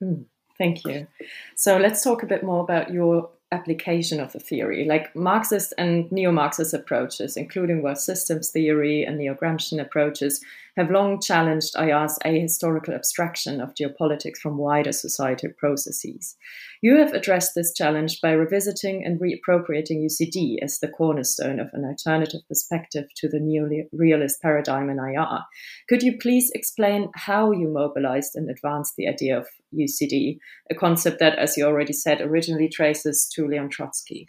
Mm, 0.00 0.26
thank 0.58 0.84
you. 0.84 1.08
So 1.56 1.76
let's 1.76 2.04
talk 2.04 2.22
a 2.22 2.26
bit 2.26 2.44
more 2.44 2.62
about 2.62 2.92
your 2.92 3.30
application 3.52 4.20
of 4.20 4.32
the 4.32 4.38
theory, 4.38 4.84
like 4.84 5.14
Marxist 5.16 5.72
and 5.76 6.10
neo 6.12 6.30
Marxist 6.30 6.72
approaches, 6.72 7.36
including 7.36 7.82
world 7.82 7.98
systems 7.98 8.50
theory 8.50 9.04
and 9.04 9.18
neo 9.18 9.34
Gramscian 9.34 9.80
approaches, 9.80 10.44
have 10.76 10.90
long 10.90 11.20
challenged 11.20 11.76
IR's 11.76 12.18
ahistorical 12.24 12.94
abstraction 12.94 13.60
of 13.60 13.74
geopolitics 13.74 14.38
from 14.38 14.58
wider 14.58 14.92
societal 14.92 15.50
processes. 15.58 16.36
You 16.82 16.96
have 16.96 17.12
addressed 17.12 17.54
this 17.54 17.74
challenge 17.74 18.20
by 18.20 18.32
revisiting 18.32 19.04
and 19.04 19.20
reappropriating 19.20 20.04
UCD 20.04 20.56
as 20.62 20.78
the 20.78 20.88
cornerstone 20.88 21.60
of 21.60 21.68
an 21.72 21.84
alternative 21.84 22.40
perspective 22.48 23.06
to 23.16 23.28
the 23.28 23.40
neo-realist 23.40 24.40
paradigm 24.40 24.88
in 24.88 24.98
IR. 24.98 25.40
Could 25.88 26.02
you 26.02 26.18
please 26.18 26.50
explain 26.54 27.10
how 27.14 27.52
you 27.52 27.68
mobilized 27.68 28.34
and 28.34 28.48
advanced 28.50 28.94
the 28.96 29.08
idea 29.08 29.38
of 29.38 29.46
UCD, 29.74 30.38
a 30.70 30.74
concept 30.74 31.18
that, 31.20 31.38
as 31.38 31.56
you 31.56 31.64
already 31.64 31.92
said, 31.92 32.20
originally 32.20 32.68
traces 32.68 33.28
to 33.34 33.46
Leon 33.46 33.70
Trotsky? 33.70 34.26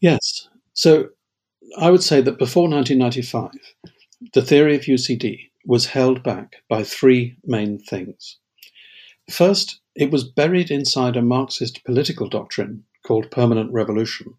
Yes. 0.00 0.48
So 0.74 1.08
I 1.76 1.90
would 1.90 2.02
say 2.02 2.20
that 2.20 2.38
before 2.38 2.68
1995, 2.68 3.50
the 4.34 4.42
theory 4.42 4.74
of 4.74 4.82
UCD 4.82 5.50
was 5.64 5.86
held 5.86 6.22
back 6.22 6.56
by 6.68 6.82
three 6.82 7.36
main 7.44 7.78
things. 7.78 8.38
First, 9.30 9.80
it 9.94 10.10
was 10.10 10.24
buried 10.24 10.70
inside 10.70 11.16
a 11.16 11.22
Marxist 11.22 11.84
political 11.84 12.28
doctrine 12.28 12.84
called 13.06 13.30
permanent 13.30 13.72
revolution, 13.72 14.34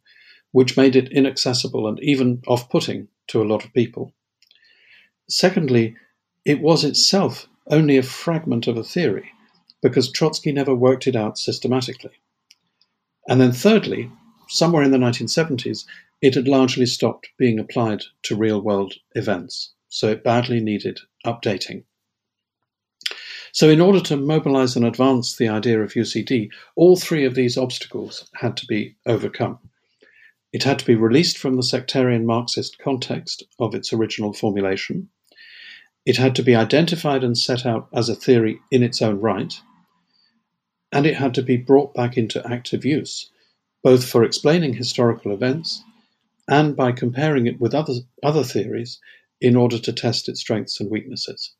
which 0.51 0.75
made 0.75 0.95
it 0.95 1.11
inaccessible 1.11 1.87
and 1.87 1.99
even 2.01 2.41
off 2.47 2.69
putting 2.69 3.07
to 3.27 3.41
a 3.41 3.45
lot 3.45 3.63
of 3.63 3.73
people. 3.73 4.13
Secondly, 5.29 5.95
it 6.43 6.59
was 6.59 6.83
itself 6.83 7.47
only 7.67 7.97
a 7.97 8.03
fragment 8.03 8.67
of 8.67 8.77
a 8.77 8.83
theory, 8.83 9.31
because 9.81 10.11
Trotsky 10.11 10.51
never 10.51 10.73
worked 10.73 11.07
it 11.07 11.15
out 11.15 11.37
systematically. 11.37 12.19
And 13.27 13.39
then, 13.39 13.51
thirdly, 13.51 14.11
somewhere 14.47 14.83
in 14.83 14.91
the 14.91 14.97
1970s, 14.97 15.85
it 16.21 16.35
had 16.35 16.47
largely 16.47 16.85
stopped 16.85 17.29
being 17.37 17.59
applied 17.59 18.03
to 18.23 18.35
real 18.35 18.61
world 18.61 18.95
events, 19.15 19.71
so 19.87 20.09
it 20.09 20.23
badly 20.23 20.59
needed 20.59 20.99
updating. 21.25 21.83
So, 23.51 23.69
in 23.69 23.81
order 23.81 24.01
to 24.01 24.17
mobilize 24.17 24.75
and 24.75 24.85
advance 24.85 25.35
the 25.35 25.47
idea 25.47 25.81
of 25.81 25.93
UCD, 25.93 26.49
all 26.75 26.97
three 26.97 27.25
of 27.25 27.35
these 27.35 27.57
obstacles 27.57 28.29
had 28.35 28.57
to 28.57 28.67
be 28.67 28.95
overcome. 29.05 29.59
It 30.51 30.63
had 30.63 30.79
to 30.79 30.85
be 30.85 30.95
released 30.95 31.37
from 31.37 31.55
the 31.55 31.63
sectarian 31.63 32.25
Marxist 32.25 32.77
context 32.79 33.43
of 33.57 33.73
its 33.73 33.93
original 33.93 34.33
formulation. 34.33 35.09
It 36.05 36.17
had 36.17 36.35
to 36.35 36.43
be 36.43 36.55
identified 36.55 37.23
and 37.23 37.37
set 37.37 37.65
out 37.65 37.87
as 37.93 38.09
a 38.09 38.15
theory 38.15 38.59
in 38.71 38.83
its 38.83 39.01
own 39.01 39.19
right. 39.19 39.53
And 40.91 41.05
it 41.05 41.15
had 41.15 41.33
to 41.35 41.43
be 41.43 41.57
brought 41.57 41.93
back 41.93 42.17
into 42.17 42.45
active 42.47 42.83
use, 42.83 43.29
both 43.83 44.03
for 44.03 44.23
explaining 44.23 44.73
historical 44.73 45.31
events 45.31 45.83
and 46.49 46.75
by 46.75 46.91
comparing 46.91 47.47
it 47.47 47.61
with 47.61 47.73
other, 47.75 47.93
other 48.23 48.43
theories 48.43 48.99
in 49.39 49.55
order 49.55 49.77
to 49.79 49.93
test 49.93 50.27
its 50.27 50.41
strengths 50.41 50.79
and 50.79 50.89
weaknesses. 50.89 51.53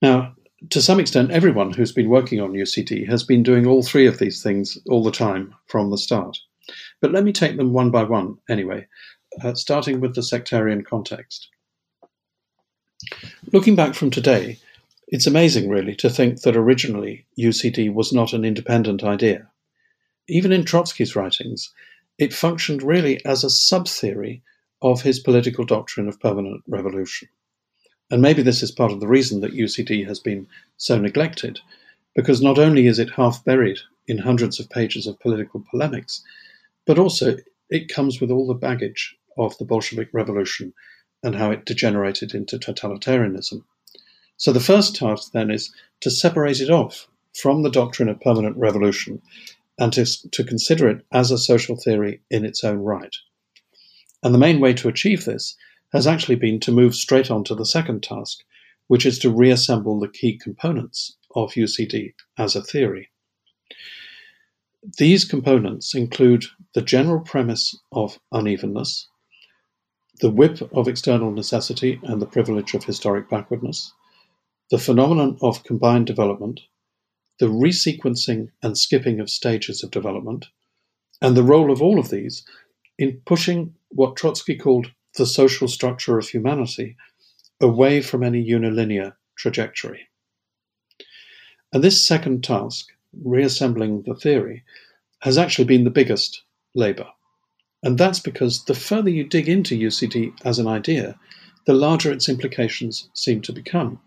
Now, 0.00 0.34
to 0.70 0.80
some 0.80 0.98
extent, 0.98 1.30
everyone 1.30 1.72
who's 1.72 1.92
been 1.92 2.08
working 2.08 2.40
on 2.40 2.52
UCD 2.52 3.08
has 3.08 3.22
been 3.22 3.42
doing 3.42 3.66
all 3.66 3.82
three 3.82 4.06
of 4.06 4.18
these 4.18 4.42
things 4.42 4.78
all 4.88 5.02
the 5.02 5.12
time 5.12 5.54
from 5.66 5.90
the 5.90 5.98
start. 5.98 6.38
But 7.00 7.12
let 7.12 7.24
me 7.24 7.32
take 7.32 7.56
them 7.56 7.72
one 7.72 7.90
by 7.90 8.04
one 8.04 8.38
anyway, 8.48 8.86
uh, 9.42 9.54
starting 9.54 10.00
with 10.00 10.14
the 10.14 10.22
sectarian 10.22 10.82
context. 10.82 11.48
Looking 13.52 13.76
back 13.76 13.94
from 13.94 14.10
today, 14.10 14.58
it's 15.08 15.26
amazing 15.26 15.68
really 15.68 15.94
to 15.96 16.08
think 16.08 16.42
that 16.42 16.56
originally 16.56 17.26
UCD 17.38 17.92
was 17.92 18.12
not 18.12 18.32
an 18.32 18.44
independent 18.44 19.02
idea. 19.02 19.48
Even 20.28 20.52
in 20.52 20.64
Trotsky's 20.64 21.16
writings, 21.16 21.72
it 22.22 22.32
functioned 22.32 22.84
really 22.84 23.22
as 23.24 23.42
a 23.42 23.50
sub 23.50 23.88
theory 23.88 24.42
of 24.80 25.02
his 25.02 25.18
political 25.18 25.64
doctrine 25.64 26.06
of 26.06 26.20
permanent 26.20 26.62
revolution. 26.68 27.28
And 28.12 28.22
maybe 28.22 28.42
this 28.42 28.62
is 28.62 28.70
part 28.70 28.92
of 28.92 29.00
the 29.00 29.08
reason 29.08 29.40
that 29.40 29.56
UCD 29.56 30.06
has 30.06 30.20
been 30.20 30.46
so 30.76 30.98
neglected, 30.98 31.58
because 32.14 32.40
not 32.40 32.60
only 32.60 32.86
is 32.86 33.00
it 33.00 33.10
half 33.10 33.44
buried 33.44 33.78
in 34.06 34.18
hundreds 34.18 34.60
of 34.60 34.70
pages 34.70 35.08
of 35.08 35.18
political 35.18 35.64
polemics, 35.68 36.22
but 36.86 36.96
also 36.96 37.38
it 37.70 37.92
comes 37.92 38.20
with 38.20 38.30
all 38.30 38.46
the 38.46 38.54
baggage 38.54 39.16
of 39.36 39.58
the 39.58 39.64
Bolshevik 39.64 40.08
Revolution 40.12 40.72
and 41.24 41.34
how 41.34 41.50
it 41.50 41.64
degenerated 41.64 42.34
into 42.34 42.56
totalitarianism. 42.56 43.64
So 44.36 44.52
the 44.52 44.60
first 44.60 44.94
task 44.94 45.32
then 45.32 45.50
is 45.50 45.72
to 46.02 46.10
separate 46.10 46.60
it 46.60 46.70
off 46.70 47.08
from 47.34 47.62
the 47.62 47.70
doctrine 47.70 48.08
of 48.08 48.20
permanent 48.20 48.56
revolution 48.56 49.20
and 49.78 49.92
to, 49.92 50.06
to 50.30 50.44
consider 50.44 50.88
it 50.88 51.04
as 51.12 51.30
a 51.30 51.38
social 51.38 51.76
theory 51.76 52.20
in 52.30 52.44
its 52.44 52.62
own 52.62 52.78
right. 52.78 53.14
And 54.22 54.34
the 54.34 54.38
main 54.38 54.60
way 54.60 54.72
to 54.74 54.88
achieve 54.88 55.24
this 55.24 55.56
has 55.92 56.06
actually 56.06 56.36
been 56.36 56.60
to 56.60 56.72
move 56.72 56.94
straight 56.94 57.30
on 57.30 57.44
to 57.44 57.54
the 57.54 57.66
second 57.66 58.02
task, 58.02 58.38
which 58.86 59.04
is 59.04 59.18
to 59.20 59.30
reassemble 59.30 59.98
the 59.98 60.08
key 60.08 60.38
components 60.38 61.16
of 61.34 61.52
UCD 61.52 62.14
as 62.38 62.54
a 62.54 62.62
theory. 62.62 63.10
These 64.98 65.24
components 65.24 65.94
include 65.94 66.44
the 66.74 66.82
general 66.82 67.20
premise 67.20 67.78
of 67.92 68.18
unevenness, 68.32 69.08
the 70.20 70.30
whip 70.30 70.60
of 70.72 70.88
external 70.88 71.30
necessity 71.30 72.00
and 72.02 72.20
the 72.20 72.26
privilege 72.26 72.74
of 72.74 72.84
historic 72.84 73.28
backwardness, 73.28 73.92
the 74.70 74.78
phenomenon 74.78 75.38
of 75.42 75.64
combined 75.64 76.06
development, 76.06 76.60
the 77.42 77.48
resequencing 77.48 78.48
and 78.62 78.78
skipping 78.78 79.18
of 79.18 79.28
stages 79.28 79.82
of 79.82 79.90
development, 79.90 80.46
and 81.20 81.36
the 81.36 81.42
role 81.42 81.72
of 81.72 81.82
all 81.82 81.98
of 81.98 82.08
these 82.08 82.44
in 82.98 83.20
pushing 83.24 83.74
what 83.88 84.14
Trotsky 84.14 84.54
called 84.54 84.92
the 85.16 85.26
social 85.26 85.66
structure 85.66 86.20
of 86.20 86.28
humanity 86.28 86.96
away 87.60 88.00
from 88.00 88.22
any 88.22 88.48
unilinear 88.48 89.14
trajectory. 89.34 90.08
And 91.72 91.82
this 91.82 92.06
second 92.06 92.44
task, 92.44 92.92
reassembling 93.24 94.02
the 94.02 94.14
theory, 94.14 94.62
has 95.22 95.36
actually 95.36 95.64
been 95.64 95.82
the 95.82 95.90
biggest 95.90 96.44
labour. 96.76 97.08
And 97.82 97.98
that's 97.98 98.20
because 98.20 98.66
the 98.66 98.74
further 98.74 99.10
you 99.10 99.24
dig 99.24 99.48
into 99.48 99.76
UCD 99.76 100.32
as 100.44 100.60
an 100.60 100.68
idea, 100.68 101.18
the 101.66 101.74
larger 101.74 102.12
its 102.12 102.28
implications 102.28 103.08
seem 103.14 103.42
to 103.42 103.52
become. 103.52 103.98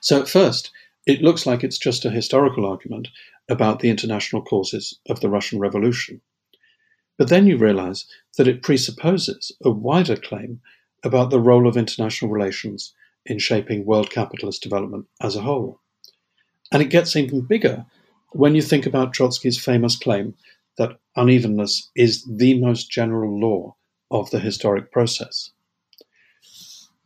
So 0.00 0.20
at 0.20 0.28
first, 0.28 0.72
it 1.06 1.22
looks 1.22 1.46
like 1.46 1.64
it's 1.64 1.78
just 1.78 2.04
a 2.04 2.10
historical 2.10 2.66
argument 2.66 3.08
about 3.48 3.80
the 3.80 3.90
international 3.90 4.42
causes 4.42 4.98
of 5.08 5.20
the 5.20 5.28
Russian 5.28 5.58
Revolution. 5.58 6.20
But 7.18 7.28
then 7.28 7.46
you 7.46 7.56
realize 7.56 8.06
that 8.36 8.48
it 8.48 8.62
presupposes 8.62 9.52
a 9.64 9.70
wider 9.70 10.16
claim 10.16 10.60
about 11.04 11.30
the 11.30 11.40
role 11.40 11.66
of 11.66 11.76
international 11.76 12.30
relations 12.30 12.94
in 13.26 13.38
shaping 13.38 13.84
world 13.84 14.10
capitalist 14.10 14.62
development 14.62 15.06
as 15.20 15.36
a 15.36 15.42
whole. 15.42 15.80
And 16.70 16.82
it 16.82 16.90
gets 16.90 17.14
even 17.16 17.42
bigger 17.42 17.84
when 18.32 18.54
you 18.54 18.62
think 18.62 18.86
about 18.86 19.12
Trotsky's 19.12 19.62
famous 19.62 19.96
claim 19.96 20.34
that 20.78 20.98
unevenness 21.16 21.90
is 21.94 22.24
the 22.24 22.58
most 22.58 22.90
general 22.90 23.38
law 23.38 23.76
of 24.10 24.30
the 24.30 24.40
historic 24.40 24.90
process. 24.90 25.50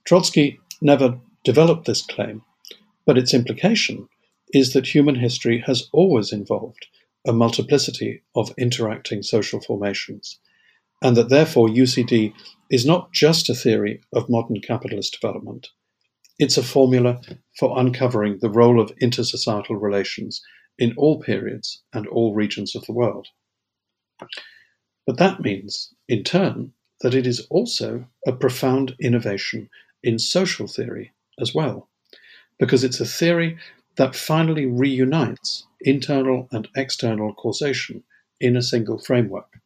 Trotsky 0.05 0.61
never 0.81 1.19
developed 1.45 1.87
this 1.87 2.03
claim, 2.03 2.43
but 3.07 3.17
its 3.17 3.33
implication 3.33 4.09
is 4.53 4.73
that 4.73 4.95
human 4.95 5.15
history 5.15 5.63
has 5.67 5.89
always 5.93 6.33
involved 6.33 6.87
a 7.27 7.33
multiplicity 7.33 8.23
of 8.35 8.53
interacting 8.59 9.23
social 9.23 9.61
formations, 9.61 10.39
and 11.03 11.17
that 11.17 11.29
therefore 11.29 11.69
UCD 11.69 12.33
is 12.71 12.85
not 12.85 13.13
just 13.13 13.49
a 13.49 13.55
theory 13.55 14.01
of 14.13 14.29
modern 14.29 14.61
capitalist 14.61 15.19
development, 15.21 15.69
it's 16.39 16.59
a 16.59 16.63
formula 16.63 17.21
for 17.59 17.79
uncovering 17.79 18.39
the 18.41 18.51
role 18.51 18.81
of 18.81 18.93
intersocietal 19.01 19.81
relations 19.81 20.43
in 20.79 20.95
all 20.97 21.19
periods 21.19 21.83
and 21.95 22.07
all 22.07 22.35
regions 22.35 22.77
of 22.77 22.85
the 22.85 22.93
world. 22.93 23.29
But 25.07 25.17
that 25.17 25.41
means, 25.41 25.95
in 26.09 26.25
turn, 26.25 26.73
that 27.01 27.15
it 27.15 27.27
is 27.27 27.47
also 27.49 28.07
a 28.27 28.33
profound 28.33 28.95
innovation 29.01 29.71
in 30.03 30.19
social 30.19 30.67
theory 30.67 31.13
as 31.41 31.55
well, 31.55 31.89
because 32.59 32.85
it's 32.85 33.01
a 33.01 33.07
theory 33.07 33.59
that 33.97 34.15
finally 34.15 34.67
reunites 34.67 35.67
internal 35.81 36.49
and 36.53 36.69
external 36.77 37.35
causation 37.35 38.03
in 38.41 38.57
a 38.57 38.63
single 38.63 38.99
framework. 38.99 39.61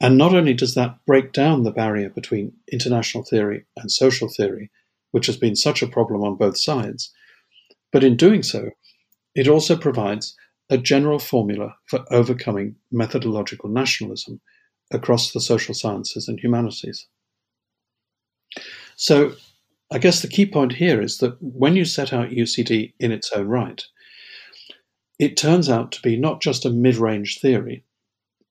And 0.00 0.18
not 0.18 0.34
only 0.34 0.54
does 0.54 0.74
that 0.74 0.98
break 1.06 1.32
down 1.32 1.62
the 1.62 1.70
barrier 1.70 2.10
between 2.10 2.52
international 2.70 3.24
theory 3.24 3.64
and 3.76 3.90
social 3.90 4.28
theory, 4.28 4.70
which 5.10 5.26
has 5.26 5.36
been 5.36 5.56
such 5.56 5.82
a 5.82 5.86
problem 5.86 6.22
on 6.22 6.36
both 6.36 6.58
sides, 6.58 7.12
but 7.92 8.04
in 8.04 8.16
doing 8.16 8.42
so, 8.42 8.70
it 9.34 9.48
also 9.48 9.76
provides 9.76 10.36
a 10.68 10.76
general 10.76 11.18
formula 11.18 11.76
for 11.86 12.04
overcoming 12.10 12.76
methodological 12.90 13.70
nationalism 13.70 14.40
across 14.90 15.32
the 15.32 15.40
social 15.40 15.74
sciences 15.74 16.28
and 16.28 16.40
humanities. 16.40 17.06
So, 18.96 19.34
I 19.90 19.98
guess 19.98 20.20
the 20.20 20.28
key 20.28 20.46
point 20.46 20.74
here 20.74 21.00
is 21.00 21.18
that 21.18 21.36
when 21.40 21.76
you 21.76 21.84
set 21.84 22.12
out 22.12 22.30
UCD 22.30 22.94
in 22.98 23.12
its 23.12 23.30
own 23.32 23.46
right, 23.46 23.84
it 25.18 25.36
turns 25.36 25.68
out 25.68 25.92
to 25.92 26.02
be 26.02 26.16
not 26.16 26.42
just 26.42 26.64
a 26.64 26.70
mid 26.70 26.96
range 26.96 27.38
theory, 27.40 27.84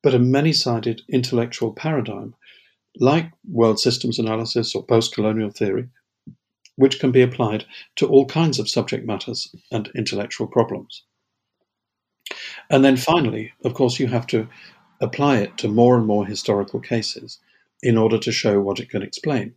but 0.02 0.16
a 0.16 0.20
many 0.20 0.54
sided 0.54 1.02
intellectual 1.10 1.74
paradigm 1.74 2.36
like 3.00 3.32
world 3.50 3.80
systems 3.80 4.18
analysis 4.18 4.74
or 4.74 4.84
post 4.84 5.14
colonial 5.14 5.52
theory, 5.52 5.90
which 6.78 7.00
can 7.00 7.12
be 7.12 7.22
applied 7.22 7.66
to 7.98 8.08
all 8.08 8.26
kinds 8.26 8.58
of 8.58 8.70
subject 8.70 9.06
matters 9.06 9.54
and 9.72 9.92
intellectual 9.96 10.48
problems. 10.48 11.04
And 12.70 12.84
then 12.84 12.96
finally, 12.96 13.52
of 13.64 13.74
course, 13.74 14.00
you 14.00 14.08
have 14.08 14.28
to 14.28 14.48
apply 15.02 15.38
it 15.38 15.58
to 15.58 15.68
more 15.68 15.98
and 15.98 16.08
more 16.08 16.26
historical 16.26 16.80
cases 16.80 17.40
in 17.84 17.98
order 17.98 18.18
to 18.18 18.32
show 18.32 18.62
what 18.62 18.80
it 18.80 18.90
can 18.90 19.02
explain. 19.02 19.54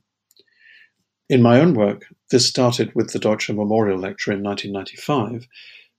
In 1.29 1.43
my 1.43 1.61
own 1.61 1.75
work, 1.75 2.07
this 2.31 2.49
started 2.49 2.95
with 2.95 3.13
the 3.13 3.19
Deutscher 3.19 3.53
Memorial 3.53 3.99
Lecture 3.99 4.33
in 4.33 4.43
1995, 4.43 5.47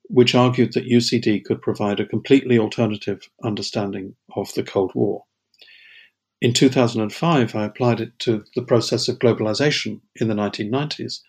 which 0.06 0.34
argued 0.34 0.74
that 0.74 0.88
UCD 0.88 1.44
could 1.46 1.62
provide 1.62 2.00
a 2.00 2.06
completely 2.06 2.58
alternative 2.58 3.30
understanding 3.44 4.16
of 4.36 4.52
the 4.56 4.64
Cold 4.64 4.92
War. 4.96 5.26
In 6.42 6.54
2005, 6.54 7.56
I 7.56 7.66
applied 7.66 8.02
it 8.02 8.18
to 8.20 8.44
the 8.56 8.64
process 8.64 9.08
of 9.08 9.20
globalization 9.20 10.02
in 10.16 10.30
the 10.30 10.34
1990s. 10.34 11.20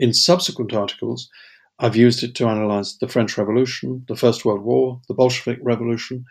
In 0.00 0.12
subsequent 0.12 0.72
articles, 0.72 1.30
I've 1.78 1.94
used 1.94 2.24
it 2.24 2.34
to 2.36 2.48
analyze 2.48 2.98
the 2.98 3.08
French 3.08 3.38
Revolution, 3.38 4.04
the 4.08 4.16
First 4.16 4.44
World 4.44 4.62
War, 4.62 5.00
the 5.06 5.14
Bolshevik 5.14 5.60
Revolution, 5.62 6.24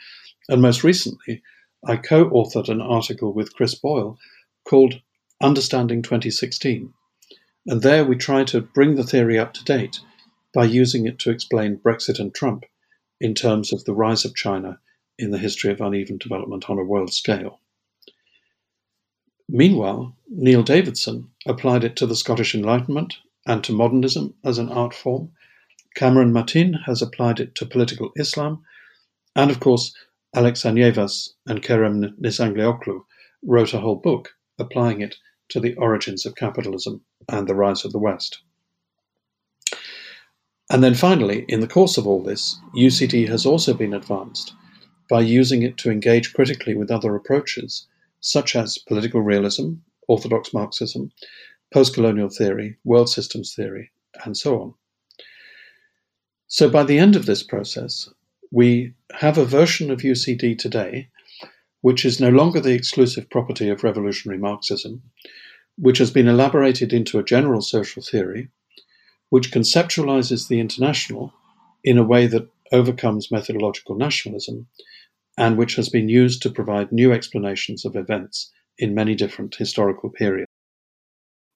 and 0.50 0.62
most 0.62 0.84
recently, 0.84 1.44
I 1.86 1.96
co 1.96 2.30
authored 2.30 2.68
an 2.68 2.82
article 2.82 3.32
with 3.32 3.54
Chris 3.56 3.74
Boyle 3.74 4.18
called 4.68 5.02
Understanding 5.42 6.02
2016. 6.02 6.94
And 7.66 7.82
there 7.82 8.04
we 8.04 8.18
try 8.18 8.44
to 8.44 8.60
bring 8.60 8.96
the 8.96 9.06
theory 9.06 9.40
up 9.40 9.54
to 9.54 9.64
date 9.64 10.02
by 10.54 10.66
using 10.66 11.08
it 11.08 11.18
to 11.20 11.32
explain 11.32 11.78
Brexit 11.78 12.20
and 12.20 12.36
Trump 12.36 12.66
in 13.22 13.34
terms 13.34 13.72
of 13.72 13.86
the 13.86 13.94
rise 13.94 14.26
of 14.26 14.36
China 14.36 14.80
in 15.18 15.32
the 15.32 15.38
history 15.38 15.72
of 15.72 15.80
uneven 15.80 16.18
development 16.18 16.70
on 16.70 16.78
a 16.78 16.84
world 16.84 17.14
scale. 17.14 17.62
Meanwhile, 19.48 20.14
Neil 20.28 20.62
Davidson 20.62 21.32
applied 21.46 21.86
it 21.86 21.96
to 21.96 22.06
the 22.06 22.18
Scottish 22.18 22.54
Enlightenment 22.54 23.18
and 23.46 23.64
to 23.64 23.72
modernism 23.72 24.34
as 24.44 24.58
an 24.58 24.68
art 24.68 24.94
form. 24.94 25.32
Kamran 25.96 26.34
Matin 26.34 26.74
has 26.86 27.02
applied 27.02 27.40
it 27.40 27.56
to 27.56 27.66
political 27.66 28.12
Islam. 28.18 28.66
And 29.38 29.50
of 29.50 29.62
course, 29.62 29.96
Alex 30.36 30.64
Anievas 30.64 31.30
and 31.48 31.64
Kerem 31.64 32.20
Nişancıoğlu 32.20 33.06
wrote 33.42 33.74
a 33.74 33.80
whole 33.80 33.96
book 33.96 34.36
applying 34.58 35.00
it 35.00 35.16
to 35.50 35.60
the 35.60 35.76
origins 35.76 36.26
of 36.26 36.36
capitalism 36.36 37.02
and 37.28 37.48
the 37.48 37.56
rise 37.56 37.86
of 37.86 37.92
the 37.92 38.00
West. 38.00 38.40
And 40.72 40.84
then 40.84 40.94
finally, 40.94 41.46
in 41.48 41.62
the 41.62 41.68
course 41.68 41.98
of 41.98 42.06
all 42.06 42.22
this, 42.22 42.60
UCD 42.76 43.28
has 43.28 43.46
also 43.46 43.74
been 43.74 43.94
advanced 43.94 44.54
by 45.10 45.22
using 45.22 45.64
it 45.64 45.78
to 45.78 45.90
engage 45.90 46.34
critically 46.34 46.76
with 46.76 46.92
other 46.92 47.16
approaches, 47.16 47.88
such 48.22 48.56
as 48.56 48.78
political 48.78 49.22
realism, 49.22 49.74
orthodox 50.08 50.54
Marxism, 50.54 51.12
post 51.74 51.96
colonial 51.96 52.30
theory, 52.30 52.78
world 52.84 53.10
systems 53.10 53.56
theory, 53.56 53.92
and 54.24 54.38
so 54.38 54.62
on. 54.62 54.74
So 56.48 56.70
by 56.70 56.84
the 56.84 57.00
end 57.00 57.16
of 57.16 57.26
this 57.26 57.44
process, 57.44 58.10
we 58.52 58.94
have 59.14 59.38
a 59.38 59.46
version 59.46 59.92
of 59.92 60.00
UCD 60.00 60.58
today 60.58 61.10
which 61.82 62.06
is 62.06 62.20
no 62.20 62.30
longer 62.30 62.60
the 62.60 62.74
exclusive 62.74 63.30
property 63.30 63.70
of 63.70 63.84
revolutionary 63.84 64.40
Marxism, 64.40 65.02
which 65.78 65.98
has 65.98 66.12
been 66.12 66.28
elaborated 66.28 66.92
into 66.92 67.20
a 67.20 67.24
general 67.24 67.62
social 67.62 68.04
theory, 68.04 68.50
which 69.30 69.52
conceptualizes 69.52 70.48
the 70.48 70.60
international 70.60 71.34
in 71.84 71.98
a 71.98 72.04
way 72.04 72.28
that 72.28 72.50
overcomes 72.72 73.32
methodological 73.32 73.96
nationalism, 73.96 74.68
and 75.38 75.58
which 75.58 75.76
has 75.76 75.90
been 75.90 76.10
used 76.10 76.42
to 76.42 76.50
provide 76.50 76.92
new 76.92 77.14
explanations 77.14 77.86
of 77.86 77.96
events 77.96 78.52
in 78.78 78.94
many 78.94 79.16
different 79.16 79.56
historical 79.56 80.10
periods. 80.10 80.50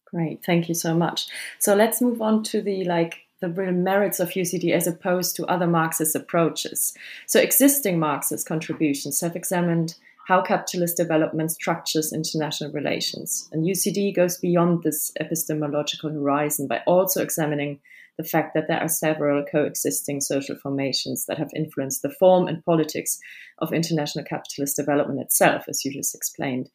Great, 0.06 0.44
thank 0.46 0.70
you 0.70 0.76
so 0.76 0.96
much. 0.96 1.28
So 1.60 1.76
let's 1.76 2.02
move 2.02 2.22
on 2.22 2.44
to 2.44 2.62
the 2.62 2.86
like 2.86 3.24
the 3.42 3.50
real 3.50 3.74
merits 3.74 4.22
of 4.22 4.30
UCD 4.30 4.72
as 4.72 4.88
opposed 4.88 5.36
to 5.36 5.46
other 5.48 5.68
Marxist 5.68 6.16
approaches. 6.16 6.94
So 7.28 7.42
existing 7.42 8.00
Marxist 8.00 8.48
contributions 8.48 9.20
have 9.20 9.36
examined 9.36 9.96
how 10.28 10.42
capitalist 10.42 10.98
development 10.98 11.52
structures 11.52 12.14
international 12.14 12.72
relations. 12.72 13.50
And 13.52 13.66
UCD 13.66 14.16
goes 14.16 14.38
beyond 14.38 14.84
this 14.84 15.12
epistemological 15.20 16.12
horizon 16.12 16.68
by 16.68 16.82
also 16.88 17.22
examining 17.22 17.80
the 18.18 18.24
fact 18.24 18.54
that 18.54 18.68
there 18.68 18.80
are 18.80 18.88
several 18.88 19.44
coexisting 19.44 20.22
social 20.22 20.56
formations 20.56 21.26
that 21.26 21.40
have 21.40 21.50
influenced 21.56 22.04
the 22.04 22.12
form 22.12 22.48
and 22.48 22.64
politics 22.64 23.20
of 23.60 23.74
international 23.74 24.24
capitalist 24.24 24.76
development 24.76 25.20
itself, 25.20 25.66
as 25.68 25.84
you 25.84 25.92
just 25.92 26.16
explained. 26.16 26.70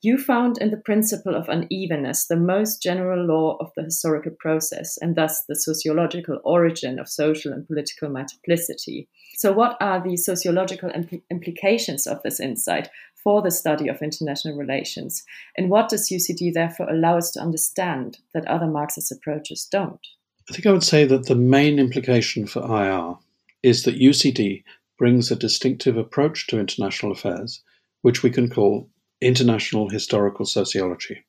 You 0.00 0.16
found 0.16 0.58
in 0.58 0.70
the 0.70 0.76
principle 0.76 1.34
of 1.34 1.48
unevenness 1.48 2.28
the 2.28 2.36
most 2.36 2.80
general 2.80 3.26
law 3.26 3.56
of 3.58 3.72
the 3.74 3.82
historical 3.82 4.30
process, 4.38 4.96
and 4.98 5.16
thus 5.16 5.42
the 5.48 5.56
sociological 5.56 6.38
origin 6.44 7.00
of 7.00 7.08
social 7.08 7.52
and 7.52 7.66
political 7.66 8.08
multiplicity. 8.08 9.08
So, 9.38 9.52
what 9.52 9.76
are 9.80 10.00
the 10.00 10.16
sociological 10.16 10.90
impl- 10.90 11.22
implications 11.32 12.06
of 12.06 12.22
this 12.22 12.38
insight 12.38 12.88
for 13.24 13.42
the 13.42 13.50
study 13.50 13.88
of 13.88 14.00
international 14.00 14.56
relations? 14.56 15.24
And 15.56 15.68
what 15.68 15.88
does 15.88 16.08
UCD 16.08 16.52
therefore 16.54 16.88
allow 16.88 17.18
us 17.18 17.32
to 17.32 17.40
understand 17.40 18.18
that 18.34 18.46
other 18.46 18.68
Marxist 18.68 19.10
approaches 19.10 19.66
don't? 19.68 20.06
I 20.48 20.54
think 20.54 20.66
I 20.66 20.72
would 20.72 20.84
say 20.84 21.06
that 21.06 21.26
the 21.26 21.34
main 21.34 21.80
implication 21.80 22.46
for 22.46 22.62
IR 22.62 23.16
is 23.64 23.82
that 23.82 23.98
UCD 23.98 24.62
brings 24.96 25.32
a 25.32 25.36
distinctive 25.36 25.96
approach 25.96 26.46
to 26.46 26.60
international 26.60 27.10
affairs, 27.10 27.62
which 28.02 28.22
we 28.22 28.30
can 28.30 28.48
call 28.48 28.88
International 29.20 29.88
Historical 29.88 30.44
Sociology. 30.44 31.24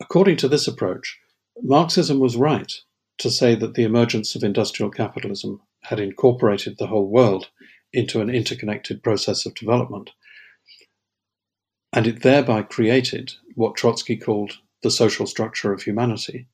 According 0.00 0.36
to 0.38 0.48
this 0.48 0.66
approach, 0.66 1.18
Marxism 1.62 2.18
was 2.18 2.36
right 2.36 2.72
to 3.18 3.30
say 3.30 3.54
that 3.54 3.74
the 3.74 3.84
emergence 3.84 4.34
of 4.34 4.42
industrial 4.42 4.90
capitalism 4.90 5.60
had 5.82 6.00
incorporated 6.00 6.78
the 6.78 6.86
whole 6.86 7.06
world 7.06 7.50
into 7.92 8.20
an 8.20 8.30
interconnected 8.30 9.02
process 9.02 9.44
of 9.44 9.54
development, 9.54 10.10
and 11.92 12.06
it 12.06 12.22
thereby 12.22 12.62
created 12.62 13.34
what 13.54 13.76
Trotsky 13.76 14.16
called 14.16 14.58
the 14.82 14.90
social 14.90 15.26
structure 15.26 15.72
of 15.72 15.82
humanity. 15.82 16.46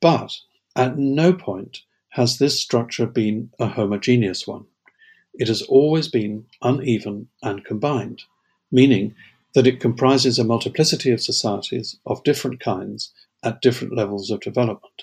But 0.00 0.36
at 0.74 0.98
no 0.98 1.32
point 1.32 1.82
has 2.10 2.38
this 2.38 2.60
structure 2.60 3.06
been 3.06 3.50
a 3.58 3.68
homogeneous 3.68 4.46
one. 4.46 4.66
It 5.34 5.48
has 5.48 5.62
always 5.62 6.08
been 6.08 6.46
uneven 6.60 7.28
and 7.42 7.64
combined 7.64 8.24
meaning 8.70 9.14
that 9.54 9.66
it 9.66 9.80
comprises 9.80 10.38
a 10.38 10.44
multiplicity 10.44 11.10
of 11.10 11.22
societies 11.22 11.98
of 12.06 12.22
different 12.24 12.60
kinds 12.60 13.12
at 13.42 13.62
different 13.62 13.94
levels 13.94 14.30
of 14.30 14.40
development. 14.40 15.02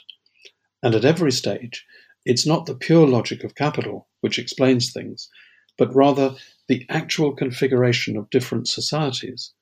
And 0.81 0.93
at 0.95 1.05
every 1.05 1.31
stage, 1.31 1.85
it's 2.25 2.45
not 2.45 2.65
the 2.65 2.75
pure 2.75 3.07
logic 3.07 3.43
of 3.43 3.55
capital 3.55 4.07
which 4.21 4.39
explains 4.39 4.91
things, 4.91 5.29
but 5.77 5.93
rather 5.95 6.35
the 6.67 6.85
actual 6.89 7.33
configuration 7.33 8.15
of 8.15 8.29
different 8.29 8.67
societies 8.67 9.53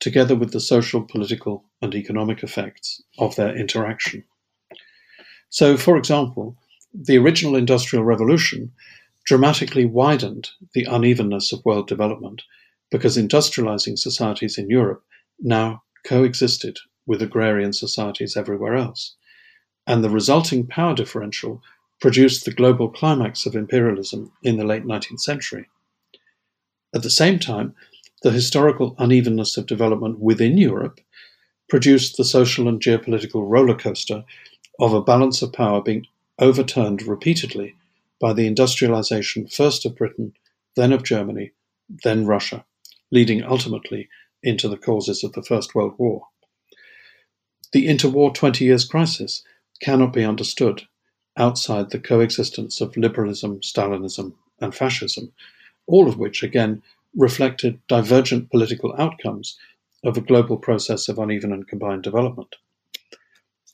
together 0.00 0.34
with 0.34 0.52
the 0.52 0.60
social, 0.60 1.02
political, 1.02 1.64
and 1.82 1.94
economic 1.94 2.42
effects 2.42 3.02
of 3.18 3.36
their 3.36 3.56
interaction. 3.56 4.24
So, 5.50 5.76
for 5.76 5.96
example, 5.96 6.56
the 6.94 7.18
original 7.18 7.56
Industrial 7.56 8.04
Revolution 8.04 8.72
dramatically 9.24 9.84
widened 9.84 10.50
the 10.72 10.84
unevenness 10.84 11.52
of 11.52 11.64
world 11.64 11.86
development 11.86 12.42
because 12.90 13.16
industrializing 13.16 13.98
societies 13.98 14.58
in 14.58 14.68
Europe 14.70 15.02
now 15.40 15.82
coexisted 16.04 16.78
with 17.06 17.22
agrarian 17.22 17.72
societies 17.72 18.36
everywhere 18.36 18.76
else. 18.76 19.16
And 19.86 20.04
the 20.04 20.10
resulting 20.10 20.66
power 20.66 20.94
differential 20.94 21.62
produced 22.00 22.44
the 22.44 22.52
global 22.52 22.88
climax 22.88 23.46
of 23.46 23.56
imperialism 23.56 24.32
in 24.42 24.56
the 24.56 24.64
late 24.64 24.84
19th 24.84 25.20
century. 25.20 25.68
At 26.94 27.02
the 27.02 27.10
same 27.10 27.38
time, 27.38 27.74
the 28.22 28.30
historical 28.30 28.94
unevenness 28.98 29.56
of 29.56 29.66
development 29.66 30.18
within 30.18 30.58
Europe 30.58 31.00
produced 31.68 32.16
the 32.16 32.24
social 32.24 32.68
and 32.68 32.80
geopolitical 32.80 33.42
roller 33.46 33.76
coaster 33.76 34.24
of 34.78 34.92
a 34.92 35.02
balance 35.02 35.42
of 35.42 35.52
power 35.52 35.82
being 35.82 36.06
overturned 36.38 37.02
repeatedly 37.02 37.76
by 38.20 38.32
the 38.32 38.46
industrialization 38.46 39.46
first 39.46 39.84
of 39.84 39.96
Britain, 39.96 40.32
then 40.76 40.92
of 40.92 41.02
Germany, 41.02 41.52
then 42.04 42.26
Russia, 42.26 42.64
leading 43.10 43.42
ultimately 43.42 44.08
into 44.42 44.68
the 44.68 44.76
causes 44.76 45.24
of 45.24 45.32
the 45.32 45.42
First 45.42 45.74
World 45.74 45.94
War. 45.98 46.26
The 47.72 47.86
interwar 47.86 48.32
Twenty 48.32 48.64
Years 48.64 48.84
crisis 48.84 49.42
cannot 49.82 50.12
be 50.12 50.24
understood 50.24 50.82
outside 51.36 51.90
the 51.90 51.98
coexistence 51.98 52.80
of 52.80 52.96
liberalism, 52.96 53.60
Stalinism, 53.60 54.34
and 54.60 54.74
fascism, 54.74 55.32
all 55.86 56.08
of 56.08 56.18
which, 56.18 56.42
again, 56.42 56.82
reflected 57.16 57.80
divergent 57.88 58.50
political 58.50 58.94
outcomes 58.98 59.56
of 60.04 60.16
a 60.16 60.22
global 60.22 60.56
process 60.56 61.08
of 61.08 61.18
uneven 61.18 61.52
and 61.52 61.68
combined 61.68 62.02
development. 62.02 62.56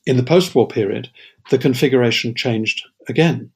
In 0.05 0.17
the 0.17 0.23
post 0.23 0.53
war 0.53 0.67
period, 0.67 1.09
the 1.49 1.57
configuration 1.57 2.35
changed 2.35 2.85
again, 3.07 3.51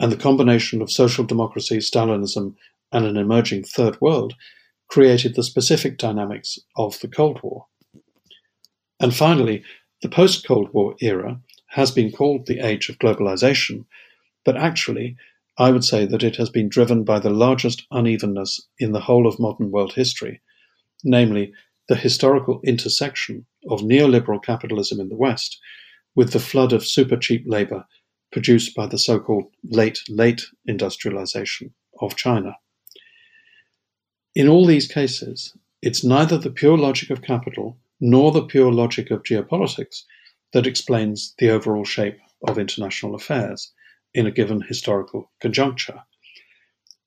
and 0.00 0.12
the 0.12 0.16
combination 0.16 0.82
of 0.82 0.92
social 0.92 1.24
democracy, 1.24 1.78
Stalinism, 1.78 2.54
and 2.92 3.04
an 3.04 3.16
emerging 3.16 3.64
third 3.64 4.00
world 4.00 4.34
created 4.88 5.34
the 5.34 5.42
specific 5.42 5.98
dynamics 5.98 6.58
of 6.76 6.98
the 7.00 7.08
Cold 7.08 7.40
War. 7.42 7.66
And 9.00 9.14
finally, 9.14 9.62
the 10.02 10.08
post 10.08 10.46
Cold 10.46 10.72
War 10.72 10.94
era 11.00 11.40
has 11.68 11.90
been 11.90 12.10
called 12.10 12.46
the 12.46 12.60
age 12.60 12.88
of 12.88 12.98
globalization, 12.98 13.84
but 14.44 14.56
actually, 14.56 15.16
I 15.58 15.70
would 15.70 15.84
say 15.84 16.06
that 16.06 16.22
it 16.22 16.36
has 16.36 16.50
been 16.50 16.68
driven 16.68 17.04
by 17.04 17.18
the 17.18 17.30
largest 17.30 17.86
unevenness 17.90 18.60
in 18.78 18.92
the 18.92 19.00
whole 19.00 19.26
of 19.26 19.38
modern 19.38 19.70
world 19.70 19.92
history, 19.94 20.40
namely 21.04 21.52
the 21.88 21.96
historical 21.96 22.60
intersection 22.64 23.46
of 23.68 23.80
neoliberal 23.80 24.42
capitalism 24.42 25.00
in 25.00 25.08
the 25.08 25.16
West 25.16 25.58
with 26.14 26.32
the 26.32 26.40
flood 26.40 26.72
of 26.72 26.86
super 26.86 27.16
cheap 27.16 27.44
labor 27.46 27.84
produced 28.30 28.74
by 28.74 28.86
the 28.86 28.98
so 28.98 29.18
called 29.18 29.46
late, 29.64 30.00
late 30.08 30.42
industrialization 30.66 31.74
of 32.00 32.16
China. 32.16 32.56
In 34.38 34.46
all 34.48 34.66
these 34.66 34.86
cases, 34.86 35.52
it's 35.82 36.04
neither 36.04 36.38
the 36.38 36.52
pure 36.52 36.78
logic 36.78 37.10
of 37.10 37.22
capital 37.22 37.76
nor 38.00 38.30
the 38.30 38.44
pure 38.44 38.72
logic 38.72 39.10
of 39.10 39.24
geopolitics 39.24 40.04
that 40.52 40.64
explains 40.64 41.34
the 41.38 41.50
overall 41.50 41.84
shape 41.84 42.20
of 42.46 42.56
international 42.56 43.16
affairs 43.16 43.72
in 44.14 44.28
a 44.28 44.30
given 44.30 44.60
historical 44.60 45.32
conjuncture. 45.40 46.04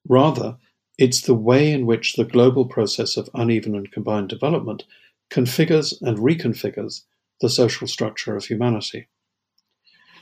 Rather, 0.10 0.58
it's 0.98 1.22
the 1.22 1.34
way 1.34 1.72
in 1.72 1.86
which 1.86 2.15
the 2.15 2.26
global 2.26 2.65
process 2.65 3.15
of 3.15 3.30
uneven 3.34 3.76
and 3.76 3.94
combined 3.94 4.28
development 4.28 4.84
configures 5.32 5.94
and 6.02 6.17
reconfigures 6.17 7.04
the 7.39 7.48
social 7.48 7.88
structure 7.88 8.36
of 8.36 8.44
humanity. 8.44 9.08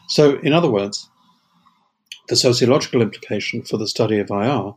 So, 0.10 0.38
in 0.41 0.54
other 0.54 0.69
words, 0.69 1.10
the 2.28 2.36
sociological 2.36 3.02
implication 3.02 3.63
for 3.63 3.78
the 3.78 3.88
study 3.88 4.19
of 4.19 4.30
IR 4.30 4.74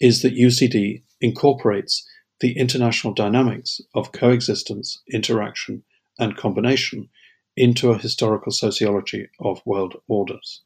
is 0.00 0.22
that 0.22 0.36
UCD 0.36 1.02
incorporates 1.20 2.06
the 2.40 2.56
international 2.56 3.12
dynamics 3.12 3.80
of 3.94 4.12
coexistence, 4.12 5.00
interaction, 5.12 5.82
and 6.18 6.36
combination 6.36 7.08
into 7.56 7.90
a 7.90 7.98
historical 7.98 8.52
sociology 8.52 9.28
of 9.40 9.62
world 9.64 10.00
orders. 10.08 10.62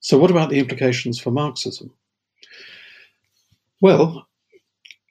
So, 0.00 0.18
what 0.18 0.30
about 0.30 0.50
the 0.50 0.58
implications 0.58 1.20
for 1.20 1.30
Marxism? 1.30 1.92
Well, 3.80 4.26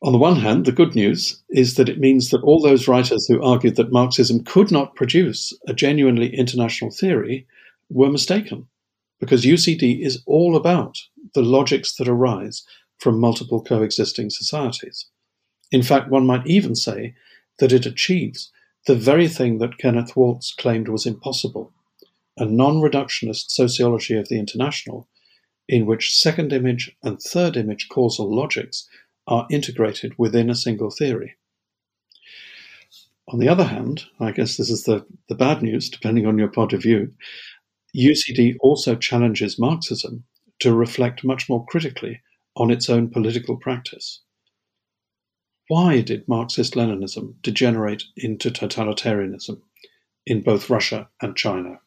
on 0.04 0.12
the 0.12 0.17
one 0.17 0.38
hand, 0.38 0.65
the 0.65 0.71
good 0.71 0.95
news 0.95 1.41
is 1.50 1.76
that 1.76 1.89
it 1.89 2.00
means 2.00 2.30
that 2.30 2.41
all 2.41 2.60
those 2.60 2.88
writers 2.88 3.28
who 3.28 3.41
argued 3.43 3.76
that 3.76 3.91
Marxism 3.91 4.43
could 4.43 4.71
not 4.71 4.95
produce 4.95 5.54
a 5.67 5.74
genuinely 5.74 6.36
international 6.36 6.89
theory 6.89 7.45
were 7.89 8.10
mistaken, 8.10 8.67
because 9.21 9.45
UCD 9.45 10.01
is 10.01 10.21
all 10.25 10.57
about 10.57 10.97
the 11.36 11.43
logics 11.43 11.95
that 11.95 12.10
arise 12.10 12.63
from 12.97 13.19
multiple 13.19 13.63
coexisting 13.63 14.29
societies. 14.29 15.05
In 15.71 15.84
fact, 15.84 16.10
one 16.10 16.25
might 16.25 16.45
even 16.45 16.75
say 16.75 17.15
that 17.60 17.71
it 17.71 17.86
achieves 17.86 18.51
the 18.88 18.95
very 18.95 19.27
thing 19.27 19.60
that 19.60 19.77
Kenneth 19.77 20.17
Waltz 20.17 20.53
claimed 20.53 20.89
was 20.89 21.05
impossible 21.05 21.71
a 22.38 22.45
non 22.45 22.77
reductionist 22.77 23.51
sociology 23.51 24.17
of 24.17 24.27
the 24.29 24.39
international, 24.39 25.07
in 25.67 25.86
which 25.86 26.17
second 26.17 26.51
image 26.51 26.95
and 27.03 27.21
third 27.21 27.55
image 27.55 27.89
causal 27.89 28.34
logics 28.34 28.89
are 29.27 29.45
integrated 29.51 30.17
within 30.17 30.49
a 30.49 30.55
single 30.55 30.89
theory. 30.89 31.36
On 33.27 33.39
the 33.39 33.49
other 33.49 33.65
hand, 33.65 34.05
I 34.19 34.31
guess 34.31 34.57
this 34.57 34.71
is 34.71 34.86
the, 34.86 35.05
the 35.29 35.36
bad 35.36 35.62
news, 35.62 35.89
depending 35.89 36.25
on 36.25 36.39
your 36.39 36.47
point 36.47 36.73
of 36.73 36.81
view, 36.81 37.13
UCD 37.95 38.56
also 38.62 38.95
challenges 38.95 39.60
Marxism 39.60 40.23
to 40.60 40.73
reflect 40.73 41.23
much 41.23 41.49
more 41.49 41.65
critically 41.65 42.21
on 42.56 42.71
its 42.71 42.89
own 42.89 43.10
political 43.10 43.58
practice. 43.58 44.21
Why 45.67 46.01
did 46.01 46.27
Marxist 46.27 46.75
Leninism 46.75 47.36
degenerate 47.41 48.04
into 48.15 48.51
totalitarianism 48.51 49.62
in 50.25 50.41
both 50.41 50.69
Russia 50.69 51.10
and 51.21 51.36
China? 51.36 51.80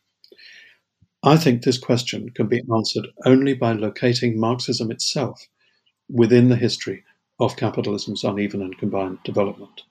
I 1.23 1.37
think 1.37 1.63
this 1.63 1.79
question 1.79 2.31
can 2.31 2.49
be 2.49 2.63
answered 2.75 3.07
only 3.25 3.55
by 3.55 3.73
locating 3.73 4.39
Marxism 4.39 4.91
itself 4.91 5.49
within 6.11 6.49
the 6.49 6.57
history 6.57 7.05
of 7.41 7.57
capitalism's 7.57 8.25
uneven 8.25 8.61
and 8.63 8.77
combined 8.77 9.19
development. 9.25 9.83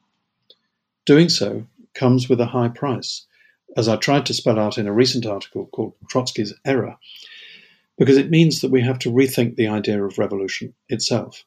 Doing 1.06 1.30
so 1.30 1.68
comes 1.94 2.30
with 2.30 2.40
a 2.40 2.48
high 2.48 2.70
price, 2.70 3.26
as 3.76 3.88
I 3.88 3.96
tried 3.96 4.26
to 4.28 4.34
spell 4.34 4.60
out 4.60 4.78
in 4.78 4.88
a 4.88 4.94
recent 4.94 5.26
article 5.26 5.68
called 5.68 5.94
Trotsky's 6.12 6.54
Error, 6.66 6.98
because 7.98 8.18
it 8.18 8.30
means 8.30 8.62
that 8.62 8.72
we 8.72 8.82
have 8.82 9.00
to 9.00 9.12
rethink 9.12 9.56
the 9.56 9.68
idea 9.68 10.04
of 10.04 10.18
revolution 10.18 10.74
itself. 10.90 11.44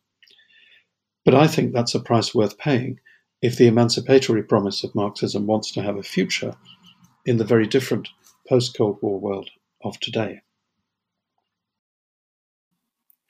But 1.24 1.34
I 1.34 1.46
think 1.46 1.72
that's 1.72 1.94
a 1.94 2.00
price 2.00 2.34
worth 2.34 2.58
paying 2.58 3.00
if 3.42 3.56
the 3.56 3.66
emancipatory 3.66 4.42
promise 4.42 4.84
of 4.84 4.94
Marxism 4.94 5.46
wants 5.46 5.72
to 5.72 5.82
have 5.82 5.96
a 5.96 6.02
future 6.02 6.54
in 7.24 7.36
the 7.36 7.44
very 7.44 7.66
different 7.66 8.08
post 8.48 8.76
Cold 8.76 8.98
War 9.02 9.18
world 9.18 9.50
of 9.82 9.98
today. 10.00 10.40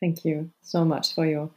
Thank 0.01 0.25
you 0.25 0.51
so 0.63 0.85
much 0.85 1.15
for 1.15 1.27
your 1.27 1.51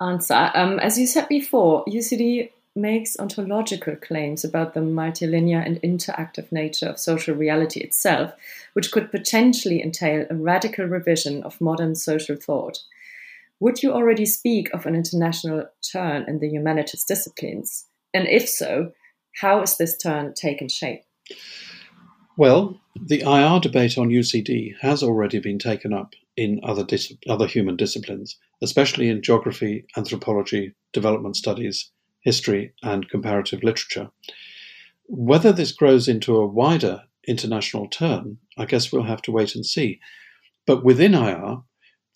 answer. 0.00 0.50
Um, 0.54 0.78
as 0.78 0.98
you 0.98 1.06
said 1.06 1.28
before, 1.28 1.84
UCD 1.84 2.50
makes 2.76 3.18
ontological 3.18 3.96
claims 3.96 4.44
about 4.44 4.74
the 4.74 4.80
multilinear 4.80 5.64
and 5.64 5.80
interactive 5.82 6.52
nature 6.52 6.86
of 6.86 7.00
social 7.00 7.34
reality 7.34 7.80
itself, 7.80 8.32
which 8.74 8.92
could 8.92 9.10
potentially 9.10 9.82
entail 9.82 10.26
a 10.28 10.34
radical 10.34 10.84
revision 10.84 11.42
of 11.42 11.60
modern 11.60 11.94
social 11.94 12.36
thought. 12.36 12.78
Would 13.58 13.82
you 13.82 13.92
already 13.92 14.26
speak 14.26 14.72
of 14.74 14.84
an 14.84 14.94
international 14.94 15.66
turn 15.92 16.24
in 16.28 16.40
the 16.40 16.48
humanities 16.48 17.04
disciplines? 17.04 17.86
And 18.12 18.28
if 18.28 18.48
so, 18.48 18.92
how 19.40 19.62
is 19.62 19.78
this 19.78 19.96
turn 19.96 20.34
taken 20.34 20.68
shape? 20.68 21.02
Well, 22.36 22.78
the 22.94 23.22
IR 23.22 23.60
debate 23.60 23.96
on 23.96 24.10
UCD 24.10 24.74
has 24.80 25.02
already 25.02 25.38
been 25.38 25.58
taken 25.58 25.94
up 25.94 26.12
in 26.36 26.60
other, 26.62 26.84
dis- 26.84 27.14
other 27.28 27.46
human 27.46 27.76
disciplines, 27.76 28.36
especially 28.62 29.08
in 29.08 29.22
geography, 29.22 29.86
anthropology, 29.96 30.74
development 30.92 31.36
studies, 31.36 31.90
history, 32.26 32.72
and 32.82 33.08
comparative 33.08 33.62
literature. 33.62 34.10
Whether 35.06 35.52
this 35.52 35.70
grows 35.70 36.08
into 36.08 36.36
a 36.36 36.46
wider 36.46 37.04
international 37.28 37.86
turn, 37.86 38.38
I 38.58 38.64
guess 38.66 38.90
we'll 38.90 39.04
have 39.04 39.22
to 39.22 39.30
wait 39.30 39.54
and 39.54 39.64
see. 39.64 40.00
But 40.66 40.82
within 40.82 41.14
IR, 41.14 41.58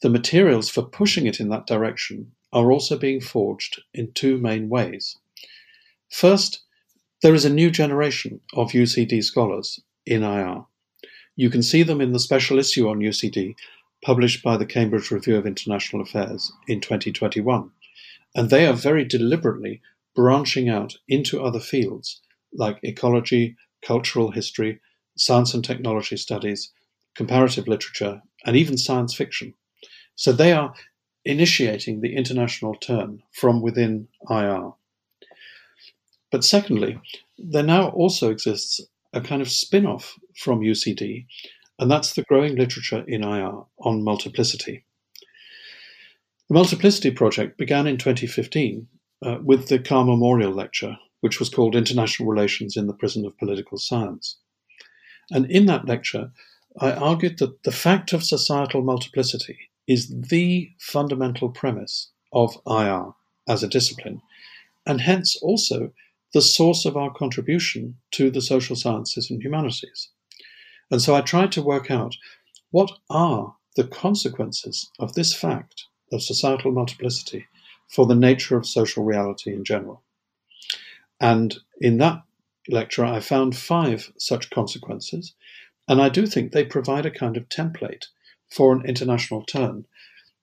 the 0.02 0.10
materials 0.10 0.68
for 0.68 0.82
pushing 0.82 1.26
it 1.26 1.38
in 1.38 1.48
that 1.50 1.68
direction 1.68 2.32
are 2.52 2.72
also 2.72 2.98
being 2.98 3.20
forged 3.20 3.82
in 3.94 4.10
two 4.12 4.36
main 4.36 4.68
ways. 4.68 5.16
First, 6.08 6.62
there 7.22 7.34
is 7.34 7.44
a 7.44 7.58
new 7.60 7.70
generation 7.70 8.40
of 8.52 8.72
UCD 8.72 9.22
scholars 9.22 9.78
in 10.04 10.24
IR. 10.24 10.64
You 11.36 11.50
can 11.50 11.62
see 11.62 11.84
them 11.84 12.00
in 12.00 12.12
the 12.12 12.18
special 12.18 12.58
issue 12.58 12.88
on 12.88 12.98
UCD 12.98 13.54
published 14.04 14.42
by 14.42 14.56
the 14.56 14.66
Cambridge 14.66 15.12
Review 15.12 15.36
of 15.36 15.46
International 15.46 16.02
Affairs 16.02 16.50
in 16.66 16.80
2021, 16.80 17.70
and 18.34 18.50
they 18.50 18.66
are 18.66 18.72
very 18.72 19.04
deliberately 19.04 19.80
branching 20.14 20.68
out 20.68 20.96
into 21.08 21.42
other 21.42 21.60
fields 21.60 22.20
like 22.52 22.78
ecology, 22.82 23.56
cultural 23.82 24.30
history, 24.30 24.80
science 25.16 25.54
and 25.54 25.64
technology 25.64 26.16
studies, 26.16 26.72
comparative 27.14 27.68
literature, 27.68 28.22
and 28.44 28.56
even 28.56 28.76
science 28.76 29.14
fiction. 29.14 29.54
So 30.16 30.32
they 30.32 30.52
are 30.52 30.74
initiating 31.24 32.00
the 32.00 32.16
international 32.16 32.74
turn 32.74 33.22
from 33.32 33.60
within 33.60 34.08
IR. 34.28 34.72
But 36.30 36.44
secondly, 36.44 36.98
there 37.38 37.62
now 37.62 37.88
also 37.88 38.30
exists 38.30 38.80
a 39.12 39.20
kind 39.20 39.42
of 39.42 39.50
spin 39.50 39.86
off 39.86 40.16
from 40.36 40.60
UCD, 40.60 41.26
and 41.78 41.90
that's 41.90 42.14
the 42.14 42.22
growing 42.22 42.56
literature 42.56 43.04
in 43.06 43.24
IR 43.24 43.64
on 43.78 44.04
multiplicity. 44.04 44.84
The 46.48 46.54
Multiplicity 46.54 47.10
Project 47.10 47.58
began 47.58 47.86
in 47.86 47.96
2015 47.96 48.88
uh, 49.24 49.38
with 49.42 49.68
the 49.68 49.78
Carr 49.78 50.04
Memorial 50.04 50.52
Lecture, 50.52 50.96
which 51.20 51.38
was 51.38 51.48
called 51.48 51.76
International 51.76 52.28
Relations 52.28 52.76
in 52.76 52.86
the 52.86 52.94
Prison 52.94 53.26
of 53.26 53.36
Political 53.38 53.78
Science. 53.78 54.36
And 55.30 55.50
in 55.50 55.66
that 55.66 55.86
lecture, 55.86 56.32
I 56.78 56.92
argued 56.92 57.38
that 57.38 57.62
the 57.62 57.72
fact 57.72 58.12
of 58.12 58.24
societal 58.24 58.82
multiplicity 58.82 59.70
is 59.86 60.08
the 60.08 60.70
fundamental 60.78 61.50
premise 61.50 62.10
of 62.32 62.56
IR 62.66 63.12
as 63.48 63.62
a 63.62 63.68
discipline, 63.68 64.22
and 64.86 65.00
hence 65.00 65.36
also 65.42 65.92
the 66.32 66.42
source 66.42 66.84
of 66.84 66.96
our 66.96 67.12
contribution 67.12 67.96
to 68.12 68.30
the 68.30 68.40
social 68.40 68.76
sciences 68.76 69.30
and 69.30 69.42
humanities. 69.42 70.10
And 70.90 71.02
so 71.02 71.14
I 71.14 71.20
tried 71.20 71.52
to 71.52 71.62
work 71.62 71.90
out 71.90 72.16
what 72.70 72.92
are 73.08 73.56
the 73.76 73.84
consequences 73.84 74.90
of 74.98 75.14
this 75.14 75.34
fact 75.34 75.86
of 76.12 76.22
societal 76.22 76.72
multiplicity 76.72 77.46
for 77.90 78.06
the 78.06 78.14
nature 78.14 78.56
of 78.56 78.66
social 78.66 79.04
reality 79.04 79.52
in 79.52 79.64
general. 79.64 80.02
And 81.20 81.58
in 81.80 81.98
that 81.98 82.22
lecture, 82.68 83.04
I 83.04 83.20
found 83.20 83.56
five 83.56 84.12
such 84.16 84.48
consequences, 84.50 85.34
and 85.88 86.00
I 86.00 86.08
do 86.08 86.26
think 86.26 86.52
they 86.52 86.64
provide 86.64 87.04
a 87.04 87.10
kind 87.10 87.36
of 87.36 87.48
template 87.48 88.06
for 88.48 88.72
an 88.72 88.86
international 88.86 89.42
turn, 89.42 89.86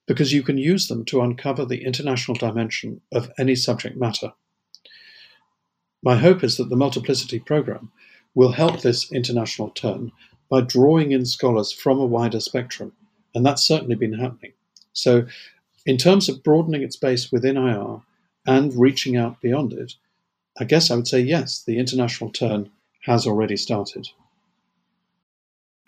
because 0.08 0.34
you 0.34 0.44
can 0.44 0.58
use 0.58 0.88
them 0.88 1.06
to 1.06 1.22
uncover 1.22 1.66
the 1.66 1.84
international 1.84 2.38
dimension 2.38 3.02
of 3.12 3.32
any 3.38 3.56
subject 3.56 3.98
matter. 3.98 4.34
My 6.04 6.18
hope 6.18 6.44
is 6.44 6.58
that 6.58 6.70
the 6.70 6.76
Multiplicity 6.76 7.40
Programme 7.40 7.92
will 8.36 8.52
help 8.52 8.82
this 8.82 9.12
international 9.12 9.70
turn 9.70 10.12
by 10.50 10.62
drawing 10.62 11.12
in 11.12 11.26
scholars 11.26 11.72
from 11.72 12.00
a 12.00 12.06
wider 12.06 12.40
spectrum, 12.40 12.94
and 13.34 13.46
that's 13.46 13.66
certainly 13.66 13.96
been 13.96 14.14
happening. 14.14 14.54
So 14.94 15.28
in 15.88 15.97
terms 15.97 16.28
of 16.28 16.43
broadening 16.43 16.84
its 16.84 16.97
base 16.97 17.32
within 17.32 17.56
IR 17.56 18.02
and 18.45 18.76
reaching 18.76 19.15
out 19.15 19.41
beyond 19.41 19.71
it, 19.71 19.93
I 20.60 20.65
guess 20.65 20.91
I 20.91 20.95
would 20.95 21.08
say 21.08 21.21
yes, 21.21 21.63
the 21.63 21.80
international 21.80 22.30
turn 22.30 22.69
has 23.06 23.26
already 23.26 23.56
started. 23.56 24.10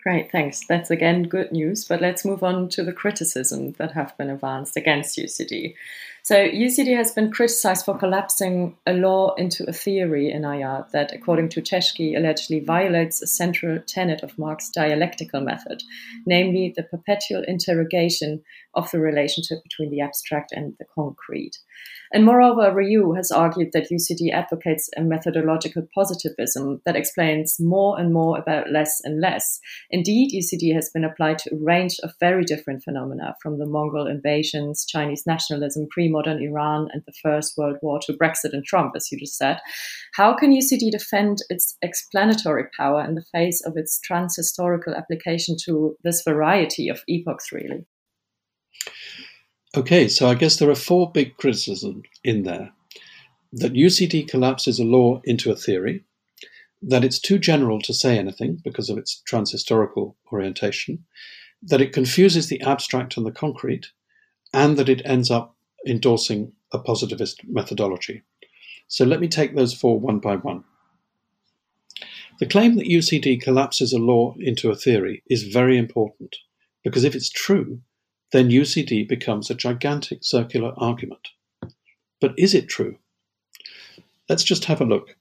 Great, 0.02 0.32
thanks. 0.32 0.64
That's 0.66 0.90
again 0.90 1.24
good 1.24 1.52
news, 1.52 1.84
but 1.84 2.00
let's 2.00 2.24
move 2.24 2.42
on 2.42 2.70
to 2.70 2.82
the 2.82 2.92
criticism 2.92 3.72
that 3.72 3.92
have 3.92 4.16
been 4.16 4.30
advanced 4.30 4.76
against 4.76 5.18
UCD. 5.18 5.74
So, 6.22 6.36
UCD 6.36 6.96
has 6.96 7.12
been 7.12 7.30
criticized 7.30 7.84
for 7.84 7.98
collapsing 7.98 8.76
a 8.86 8.94
law 8.94 9.34
into 9.34 9.68
a 9.68 9.72
theory 9.72 10.30
in 10.30 10.44
IR 10.44 10.86
that, 10.92 11.12
according 11.12 11.50
to 11.50 11.62
Teschke, 11.62 12.16
allegedly 12.16 12.60
violates 12.60 13.20
a 13.20 13.26
central 13.26 13.78
tenet 13.86 14.22
of 14.22 14.38
Marx's 14.38 14.70
dialectical 14.70 15.42
method, 15.42 15.82
namely 16.24 16.72
the 16.74 16.82
perpetual 16.82 17.42
interrogation 17.46 18.42
of 18.74 18.90
the 18.90 19.00
relationship 19.00 19.62
between 19.62 19.90
the 19.90 20.00
abstract 20.00 20.52
and 20.52 20.74
the 20.78 20.86
concrete. 20.94 21.58
And 22.12 22.24
moreover, 22.24 22.72
Rioux 22.72 23.16
has 23.16 23.30
argued 23.30 23.70
that 23.72 23.88
UCD 23.90 24.32
advocates 24.32 24.90
a 24.96 25.02
methodological 25.02 25.86
positivism 25.94 26.80
that 26.84 26.96
explains 26.96 27.60
more 27.60 28.00
and 28.00 28.12
more 28.12 28.38
about 28.38 28.70
less 28.70 29.00
and 29.04 29.20
less. 29.20 29.60
Indeed, 29.90 30.32
UCD 30.34 30.74
has 30.74 30.90
been 30.90 31.04
applied 31.04 31.38
to 31.38 31.54
a 31.54 31.58
range 31.58 31.96
of 32.02 32.12
very 32.18 32.44
different 32.44 32.82
phenomena, 32.82 33.36
from 33.40 33.58
the 33.58 33.66
Mongol 33.66 34.08
invasions, 34.08 34.84
Chinese 34.84 35.24
nationalism, 35.26 35.86
pre 35.90 36.08
modern 36.08 36.42
Iran, 36.42 36.88
and 36.92 37.02
the 37.06 37.12
First 37.22 37.56
World 37.56 37.76
War 37.80 38.00
to 38.00 38.12
Brexit 38.12 38.52
and 38.52 38.64
Trump, 38.64 38.94
as 38.96 39.10
you 39.12 39.18
just 39.18 39.36
said. 39.36 39.60
How 40.14 40.34
can 40.34 40.52
UCD 40.52 40.90
defend 40.90 41.38
its 41.48 41.76
explanatory 41.82 42.64
power 42.76 43.04
in 43.04 43.14
the 43.14 43.24
face 43.32 43.62
of 43.64 43.76
its 43.76 44.00
transhistorical 44.08 44.96
application 44.96 45.56
to 45.64 45.96
this 46.02 46.22
variety 46.22 46.88
of 46.88 47.02
epochs, 47.08 47.52
really? 47.52 47.86
Okay, 49.76 50.08
so 50.08 50.26
I 50.26 50.34
guess 50.34 50.56
there 50.56 50.68
are 50.68 50.74
four 50.74 51.12
big 51.12 51.36
criticisms 51.36 52.04
in 52.24 52.42
there. 52.42 52.72
That 53.52 53.74
UCD 53.74 54.28
collapses 54.28 54.80
a 54.80 54.84
law 54.84 55.20
into 55.24 55.52
a 55.52 55.56
theory, 55.56 56.04
that 56.82 57.04
it's 57.04 57.20
too 57.20 57.38
general 57.38 57.80
to 57.82 57.94
say 57.94 58.18
anything 58.18 58.60
because 58.64 58.90
of 58.90 58.98
its 58.98 59.22
transhistorical 59.30 60.14
orientation, 60.32 61.04
that 61.62 61.80
it 61.80 61.92
confuses 61.92 62.48
the 62.48 62.60
abstract 62.62 63.16
and 63.16 63.24
the 63.24 63.30
concrete, 63.30 63.92
and 64.52 64.76
that 64.76 64.88
it 64.88 65.02
ends 65.04 65.30
up 65.30 65.54
endorsing 65.86 66.52
a 66.72 66.78
positivist 66.80 67.42
methodology. 67.46 68.22
So 68.88 69.04
let 69.04 69.20
me 69.20 69.28
take 69.28 69.54
those 69.54 69.72
four 69.72 70.00
one 70.00 70.18
by 70.18 70.34
one. 70.34 70.64
The 72.40 72.46
claim 72.46 72.74
that 72.74 72.88
UCD 72.88 73.40
collapses 73.40 73.92
a 73.92 73.98
law 73.98 74.34
into 74.40 74.70
a 74.70 74.74
theory 74.76 75.22
is 75.30 75.44
very 75.44 75.78
important 75.78 76.34
because 76.82 77.04
if 77.04 77.14
it's 77.14 77.30
true, 77.30 77.82
then 78.32 78.50
UCD 78.50 79.08
becomes 79.08 79.50
a 79.50 79.54
gigantic 79.54 80.20
circular 80.22 80.72
argument. 80.76 81.28
But 82.20 82.34
is 82.38 82.54
it 82.54 82.68
true? 82.68 82.98
Let's 84.28 84.44
just 84.44 84.66
have 84.66 84.80
a 84.80 84.84
look. 84.84 85.16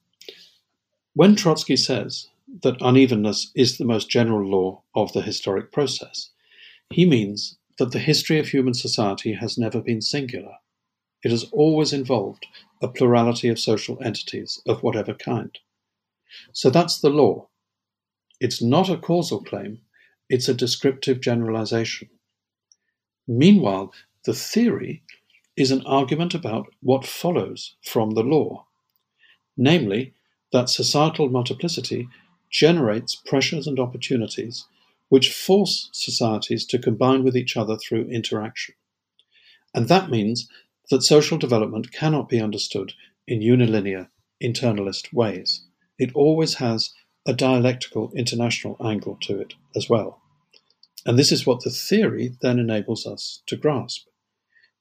When 1.14 1.36
Trotsky 1.36 1.76
says 1.76 2.28
that 2.62 2.82
unevenness 2.82 3.52
is 3.56 3.78
the 3.78 3.86
most 3.86 4.10
general 4.10 4.48
law 4.48 4.84
of 4.96 5.14
the 5.14 5.22
historic 5.22 5.72
process, 5.72 6.30
he 6.90 7.06
means 7.06 7.58
that 7.78 7.92
the 7.92 8.00
history 8.00 8.40
of 8.40 8.50
human 8.50 8.74
society 8.74 9.34
has 9.34 9.58
never 9.58 9.82
been 9.82 10.02
singular. 10.02 10.56
It 11.24 11.32
has 11.32 11.46
always 11.52 11.94
involved 11.94 12.46
a 12.82 12.88
plurality 12.88 13.50
of 13.50 13.60
social 13.60 13.98
entities 14.04 14.62
of 14.68 14.84
whatever 14.84 15.14
kind. 15.14 15.58
So 16.54 16.70
that's 16.70 17.00
the 17.00 17.10
law. 17.10 17.50
It's 18.40 18.62
not 18.62 18.90
a 18.90 18.98
causal 18.98 19.44
claim, 19.44 19.82
it's 20.30 20.48
a 20.48 20.54
descriptive 20.54 21.20
generalization. 21.20 22.10
Meanwhile, 23.32 23.94
the 24.26 24.34
theory 24.34 25.04
is 25.56 25.70
an 25.70 25.86
argument 25.86 26.34
about 26.34 26.74
what 26.82 27.06
follows 27.06 27.76
from 27.84 28.12
the 28.12 28.24
law, 28.24 28.66
namely, 29.56 30.16
that 30.52 30.68
societal 30.68 31.30
multiplicity 31.30 32.08
generates 32.50 33.14
pressures 33.14 33.68
and 33.68 33.80
opportunities 33.80 34.66
which 35.10 35.32
force 35.32 35.92
societies 35.94 36.66
to 36.66 36.80
combine 36.80 37.24
with 37.24 37.38
each 37.38 37.56
other 37.56 37.78
through 37.78 38.10
interaction. 38.10 38.74
And 39.76 39.88
that 39.90 40.10
means 40.10 40.50
that 40.90 41.04
social 41.04 41.38
development 41.38 41.92
cannot 41.92 42.30
be 42.30 42.42
understood 42.42 42.94
in 43.28 43.42
unilinear, 43.42 44.10
internalist 44.44 45.14
ways. 45.14 45.68
It 46.00 46.16
always 46.16 46.56
has 46.56 46.96
a 47.28 47.34
dialectical 47.34 48.12
international 48.16 48.76
angle 48.84 49.20
to 49.22 49.40
it 49.40 49.54
as 49.76 49.88
well. 49.88 50.19
And 51.06 51.18
this 51.18 51.32
is 51.32 51.46
what 51.46 51.64
the 51.64 51.70
theory 51.70 52.36
then 52.42 52.60
enables 52.60 53.06
us 53.06 53.42
to 53.48 53.56
grasp. 53.56 54.08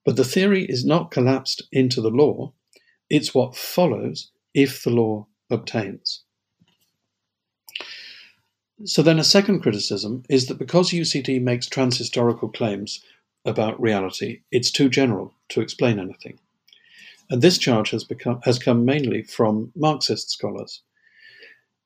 But 0.05 0.17
the 0.17 0.25
theory 0.25 0.65
is 0.65 0.85
not 0.85 1.11
collapsed 1.11 1.63
into 1.71 2.01
the 2.01 2.11
law, 2.11 2.53
it's 3.11 3.35
what 3.35 3.57
follows 3.57 4.31
if 4.55 4.83
the 4.83 4.91
law 4.91 5.27
obtains. 5.51 6.23
So 8.85 9.03
then 9.03 9.19
a 9.19 9.25
second 9.25 9.61
criticism 9.61 10.23
is 10.29 10.47
that 10.47 10.59
because 10.59 10.91
UCD 10.91 11.43
makes 11.43 11.69
transhistorical 11.69 12.55
claims 12.55 13.03
about 13.45 13.81
reality, 13.81 14.43
it's 14.53 14.71
too 14.71 14.89
general 14.89 15.35
to 15.51 15.61
explain 15.61 15.99
anything. 15.99 16.39
And 17.31 17.43
this 17.43 17.59
charge 17.59 17.91
has 17.91 18.05
become 18.05 18.41
has 18.45 18.59
come 18.59 18.85
mainly 18.85 19.23
from 19.23 19.73
Marxist 19.75 20.31
scholars. 20.31 20.83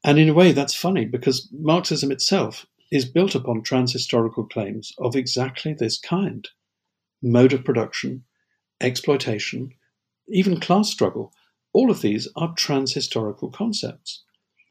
And 0.05 0.19
in 0.19 0.29
a 0.29 0.35
way 0.35 0.53
that's 0.53 0.75
funny 0.75 1.05
because 1.05 1.49
Marxism 1.53 2.13
itself 2.13 2.67
is 2.93 3.07
built 3.07 3.35
upon 3.35 3.63
transhistorical 3.63 4.49
claims 4.51 4.93
of 4.99 5.17
exactly 5.17 5.73
this 5.73 5.99
kind 5.99 6.47
mode 7.23 7.55
of 7.55 7.65
production, 7.65 8.23
exploitation, 8.83 9.73
even 10.29 10.61
class 10.61 10.91
struggle. 10.91 11.33
All 11.73 11.91
of 11.91 12.03
these 12.03 12.29
are 12.37 12.55
transhistorical 12.55 13.51
concepts. 13.51 14.23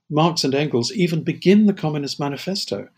Marx 0.07 0.43
and 0.43 0.53
Engels 0.53 0.91
even 0.91 1.23
begin 1.23 1.65
the 1.65 1.73
Communist 1.73 2.19
Manifesto 2.19 2.89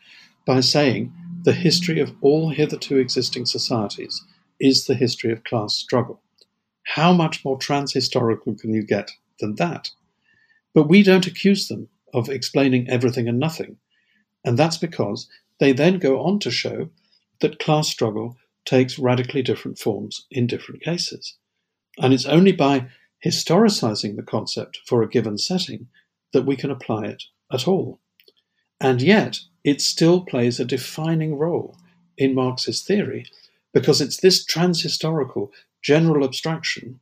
by 0.46 0.60
saying 0.60 1.14
the 1.44 1.54
history 1.54 2.02
of 2.02 2.14
all 2.20 2.50
hitherto 2.50 2.98
existing 2.98 3.46
societies 3.46 4.26
is 4.60 4.88
the 4.88 4.96
history 4.96 5.32
of 5.32 5.46
class 5.46 5.74
struggle. 5.74 6.22
How 6.84 7.14
much 7.14 7.46
more 7.46 7.58
transhistorical 7.58 8.60
can 8.60 8.74
you 8.74 8.84
get 8.84 9.12
than 9.40 9.56
that? 9.56 9.92
But 10.74 10.90
we 10.90 11.02
don't 11.02 11.28
accuse 11.28 11.70
them 11.70 11.88
of 12.14 12.28
explaining 12.28 12.90
everything 12.90 13.30
and 13.30 13.40
nothing. 13.40 13.78
And 14.44 14.58
that's 14.58 14.78
because 14.78 15.28
they 15.60 15.72
then 15.72 16.00
go 16.00 16.22
on 16.22 16.40
to 16.40 16.52
show 16.52 16.90
that 17.42 17.60
class 17.60 17.88
struggle 17.88 18.38
takes 18.66 19.00
radically 19.00 19.42
different 19.42 19.78
forms 19.78 20.26
in 20.32 20.48
different 20.48 20.82
cases. 20.82 21.36
And 21.98 22.14
it's 22.14 22.26
only 22.26 22.52
by 22.52 22.88
historicizing 23.26 24.16
the 24.16 24.24
concept 24.24 24.80
for 24.86 25.02
a 25.02 25.10
given 25.10 25.38
setting 25.38 25.88
that 26.34 26.46
we 26.46 26.56
can 26.56 26.72
apply 26.72 27.06
it 27.06 27.24
at 27.52 27.68
all. 27.68 28.00
And 28.82 29.02
yet, 29.02 29.40
it 29.64 29.82
still 29.82 30.22
plays 30.22 30.60
a 30.60 30.66
defining 30.66 31.36
role 31.36 31.78
in 32.18 32.36
Marx's 32.36 32.82
theory 32.82 33.26
because 33.74 34.02
it's 34.02 34.18
this 34.18 34.46
transhistorical 34.46 35.50
general 35.82 36.26
abstraction 36.26 37.00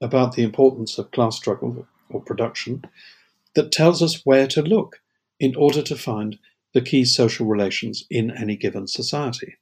about 0.00 0.34
the 0.34 0.42
importance 0.42 0.98
of 0.98 1.10
class 1.10 1.36
struggle 1.36 1.86
or 2.10 2.20
production 2.20 2.84
that 3.54 3.72
tells 3.72 4.02
us 4.02 4.24
where 4.24 4.46
to 4.48 4.62
look 4.62 5.00
in 5.40 5.54
order 5.56 5.82
to 5.82 5.96
find 5.96 6.38
the 6.74 6.82
key 6.82 7.04
social 7.04 7.46
relations 7.46 8.04
in 8.10 8.30
any 8.30 8.56
given 8.56 8.86
society. 8.86 9.56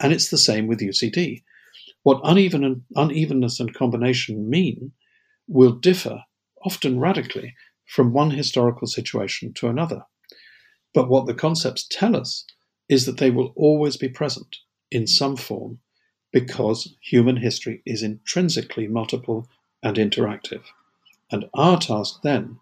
And 0.00 0.12
it's 0.12 0.30
the 0.30 0.38
same 0.38 0.66
with 0.66 0.80
UCD. 0.80 1.42
What 2.02 2.20
uneven 2.24 2.64
and, 2.64 2.82
unevenness 2.96 3.60
and 3.60 3.74
combination 3.74 4.48
mean 4.48 4.92
will 5.46 5.72
differ, 5.72 6.20
often 6.64 6.98
radically, 6.98 7.54
from 7.86 8.12
one 8.12 8.30
historical 8.30 8.86
situation 8.86 9.52
to 9.54 9.68
another. 9.68 10.02
But 10.94 11.08
what 11.08 11.26
the 11.26 11.34
concepts 11.34 11.86
tell 11.90 12.16
us 12.16 12.44
is 12.88 13.06
that 13.06 13.18
they 13.18 13.30
will 13.30 13.52
always 13.56 13.96
be 13.96 14.08
present 14.08 14.56
in 14.90 15.06
some 15.06 15.36
form 15.36 15.80
because 16.32 16.94
human 17.00 17.36
history 17.36 17.82
is 17.84 18.02
intrinsically 18.02 18.86
multiple 18.86 19.48
and 19.82 19.96
interactive. 19.96 20.62
And 21.30 21.46
our 21.54 21.78
task 21.78 22.20
then 22.22 22.58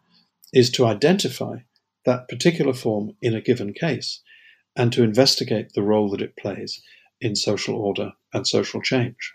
is 0.53 0.71
to 0.73 0.87
identify 0.87 1.59
that 2.05 2.29
particular 2.29 2.73
form 2.73 3.17
in 3.21 3.35
a 3.35 3.41
given 3.41 3.73
case 3.73 4.21
and 4.77 4.93
to 4.93 5.03
investigate 5.03 5.73
the 5.75 5.83
role 5.83 6.11
that 6.11 6.23
it 6.23 6.37
plays 6.37 6.83
in 7.21 7.37
social 7.37 7.77
order 7.77 8.13
and 8.33 8.47
social 8.47 8.81
change. 8.81 9.33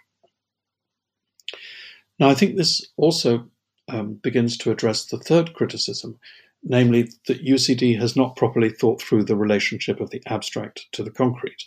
Now, 2.19 2.29
I 2.29 2.33
think 2.33 2.55
this 2.55 2.85
also 2.97 3.49
um, 3.87 4.15
begins 4.15 4.57
to 4.57 4.71
address 4.71 5.05
the 5.05 5.19
third 5.19 5.53
criticism, 5.53 6.19
namely 6.63 7.09
that 7.27 7.45
UCD 7.45 7.99
has 7.99 8.15
not 8.15 8.35
properly 8.35 8.69
thought 8.69 9.01
through 9.01 9.23
the 9.23 9.35
relationship 9.35 10.01
of 10.01 10.09
the 10.09 10.21
abstract 10.25 10.87
to 10.93 11.03
the 11.03 11.11
concrete. 11.11 11.63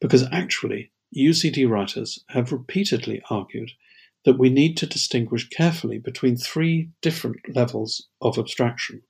Because 0.00 0.24
actually, 0.32 0.92
UCD 1.16 1.68
writers 1.68 2.24
have 2.28 2.52
repeatedly 2.52 3.20
argued 3.28 3.72
that 4.24 4.38
we 4.38 4.48
need 4.48 4.76
to 4.76 4.86
distinguish 4.86 5.48
carefully 5.48 5.98
between 5.98 6.36
three 6.36 6.90
different 7.02 7.36
levels 7.54 8.08
of 8.20 8.38
abstraction 8.38 9.02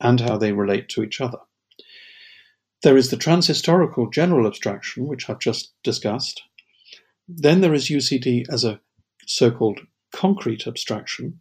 and 0.00 0.20
how 0.20 0.36
they 0.36 0.52
relate 0.52 0.88
to 0.90 1.02
each 1.02 1.20
other. 1.20 1.38
There 2.82 2.96
is 2.96 3.10
the 3.10 3.16
transhistorical 3.16 4.12
general 4.12 4.46
abstraction, 4.46 5.06
which 5.06 5.28
I've 5.28 5.38
just 5.38 5.72
discussed. 5.82 6.42
Then 7.28 7.60
there 7.60 7.74
is 7.74 7.88
UCD 7.88 8.46
as 8.50 8.64
a 8.64 8.80
so 9.26 9.50
called 9.50 9.80
concrete 10.12 10.66
abstraction, 10.66 11.40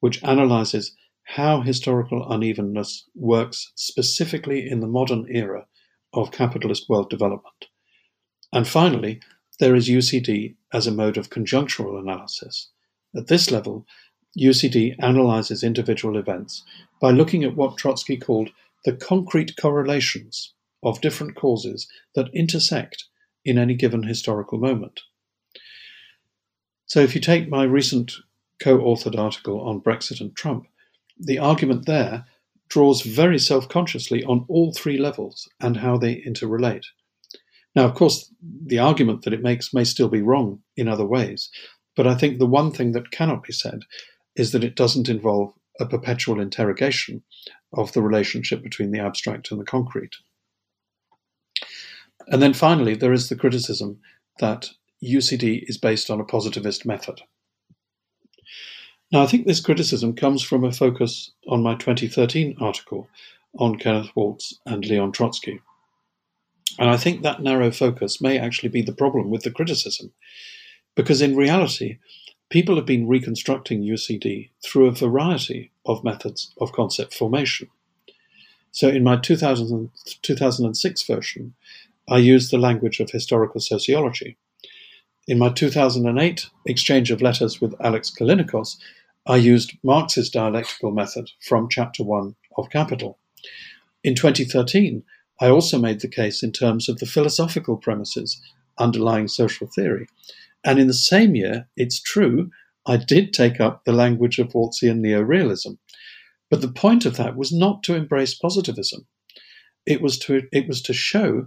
which 0.00 0.22
analyzes 0.22 0.94
how 1.24 1.62
historical 1.62 2.30
unevenness 2.30 3.08
works 3.14 3.72
specifically 3.74 4.68
in 4.68 4.80
the 4.80 4.86
modern 4.86 5.26
era 5.30 5.66
of 6.12 6.30
capitalist 6.30 6.88
world 6.88 7.08
development. 7.08 7.66
And 8.52 8.68
finally, 8.68 9.20
there 9.58 9.74
is 9.74 9.88
UCD 9.88 10.54
as 10.72 10.86
a 10.86 10.92
mode 10.92 11.16
of 11.16 11.30
conjunctural 11.30 11.98
analysis. 11.98 12.70
At 13.16 13.28
this 13.28 13.50
level, 13.50 13.86
UCD 14.38 14.96
analyzes 14.98 15.62
individual 15.62 16.16
events 16.16 16.64
by 17.00 17.10
looking 17.10 17.44
at 17.44 17.56
what 17.56 17.76
Trotsky 17.76 18.16
called 18.16 18.50
the 18.84 18.92
concrete 18.92 19.56
correlations 19.56 20.52
of 20.82 21.00
different 21.00 21.34
causes 21.34 21.88
that 22.14 22.34
intersect 22.34 23.04
in 23.44 23.58
any 23.58 23.74
given 23.74 24.02
historical 24.02 24.58
moment. 24.58 25.00
So, 26.86 27.00
if 27.00 27.14
you 27.14 27.20
take 27.20 27.48
my 27.48 27.64
recent 27.64 28.12
co 28.60 28.78
authored 28.78 29.18
article 29.18 29.60
on 29.60 29.80
Brexit 29.80 30.20
and 30.20 30.34
Trump, 30.36 30.66
the 31.18 31.38
argument 31.38 31.86
there 31.86 32.26
draws 32.68 33.02
very 33.02 33.38
self 33.38 33.68
consciously 33.68 34.24
on 34.24 34.44
all 34.48 34.72
three 34.72 34.98
levels 34.98 35.48
and 35.60 35.78
how 35.78 35.96
they 35.96 36.22
interrelate. 36.22 36.84
Now, 37.74 37.84
of 37.84 37.94
course, 37.94 38.32
the 38.42 38.78
argument 38.78 39.22
that 39.22 39.32
it 39.32 39.42
makes 39.42 39.74
may 39.74 39.84
still 39.84 40.08
be 40.08 40.22
wrong 40.22 40.60
in 40.76 40.88
other 40.88 41.06
ways, 41.06 41.50
but 41.96 42.06
I 42.06 42.14
think 42.14 42.38
the 42.38 42.46
one 42.46 42.70
thing 42.70 42.92
that 42.92 43.10
cannot 43.10 43.42
be 43.42 43.52
said 43.52 43.80
is 44.36 44.52
that 44.52 44.64
it 44.64 44.76
doesn't 44.76 45.08
involve 45.08 45.52
a 45.80 45.86
perpetual 45.86 46.40
interrogation 46.40 47.22
of 47.72 47.92
the 47.92 48.02
relationship 48.02 48.62
between 48.62 48.90
the 48.90 49.00
abstract 49.00 49.50
and 49.50 49.60
the 49.60 49.64
concrete. 49.64 50.16
And 52.28 52.40
then 52.40 52.54
finally, 52.54 52.94
there 52.94 53.12
is 53.12 53.28
the 53.28 53.36
criticism 53.36 53.98
that 54.38 54.70
UCD 55.02 55.64
is 55.68 55.76
based 55.76 56.10
on 56.10 56.20
a 56.20 56.24
positivist 56.24 56.86
method. 56.86 57.20
Now, 59.12 59.22
I 59.22 59.26
think 59.26 59.46
this 59.46 59.60
criticism 59.60 60.14
comes 60.14 60.42
from 60.42 60.64
a 60.64 60.72
focus 60.72 61.30
on 61.48 61.62
my 61.62 61.74
2013 61.74 62.56
article 62.60 63.08
on 63.58 63.78
Kenneth 63.78 64.10
Waltz 64.14 64.58
and 64.66 64.84
Leon 64.84 65.12
Trotsky. 65.12 65.60
And 66.78 66.90
I 66.90 66.96
think 66.96 67.22
that 67.22 67.42
narrow 67.42 67.70
focus 67.70 68.20
may 68.20 68.38
actually 68.38 68.70
be 68.70 68.82
the 68.82 68.92
problem 68.92 69.30
with 69.30 69.42
the 69.42 69.50
criticism, 69.50 70.12
because 70.96 71.22
in 71.22 71.36
reality, 71.36 71.98
people 72.50 72.76
have 72.76 72.86
been 72.86 73.08
reconstructing 73.08 73.82
UCD 73.82 74.50
through 74.64 74.86
a 74.86 74.92
variety 74.92 75.72
of 75.86 76.04
methods 76.04 76.54
of 76.58 76.72
concept 76.72 77.14
formation. 77.14 77.68
So 78.72 78.88
in 78.88 79.04
my 79.04 79.16
2000, 79.16 79.90
2006 80.22 81.06
version, 81.06 81.54
I 82.08 82.18
used 82.18 82.50
the 82.50 82.58
language 82.58 83.00
of 83.00 83.10
historical 83.10 83.60
sociology. 83.60 84.36
In 85.26 85.38
my 85.38 85.48
2008 85.48 86.50
exchange 86.66 87.10
of 87.10 87.22
letters 87.22 87.60
with 87.60 87.74
Alex 87.80 88.10
Callinicos, 88.10 88.76
I 89.26 89.36
used 89.36 89.72
Marx's 89.82 90.28
dialectical 90.28 90.90
method 90.90 91.30
from 91.40 91.68
Chapter 91.70 92.04
1 92.04 92.34
of 92.58 92.68
Capital. 92.68 93.18
In 94.02 94.14
2013, 94.14 95.02
I 95.40 95.48
also 95.48 95.78
made 95.78 96.00
the 96.00 96.08
case 96.08 96.42
in 96.42 96.52
terms 96.52 96.88
of 96.88 96.98
the 96.98 97.06
philosophical 97.06 97.76
premises 97.76 98.40
underlying 98.76 99.28
social 99.28 99.66
theory. 99.66 100.08
And 100.64 100.78
in 100.78 100.86
the 100.86 100.94
same 100.94 101.34
year, 101.34 101.68
it's 101.76 102.00
true, 102.00 102.50
I 102.86 102.96
did 102.96 103.32
take 103.32 103.60
up 103.60 103.84
the 103.84 103.92
language 103.92 104.38
of 104.38 104.48
Waltzian 104.48 105.00
neorealism. 105.00 105.78
But 106.50 106.60
the 106.60 106.72
point 106.72 107.06
of 107.06 107.16
that 107.16 107.36
was 107.36 107.52
not 107.52 107.82
to 107.84 107.94
embrace 107.94 108.34
positivism. 108.34 109.06
It 109.86 110.00
was 110.00 110.18
to, 110.20 110.42
it 110.52 110.68
was 110.68 110.82
to 110.82 110.92
show 110.92 111.46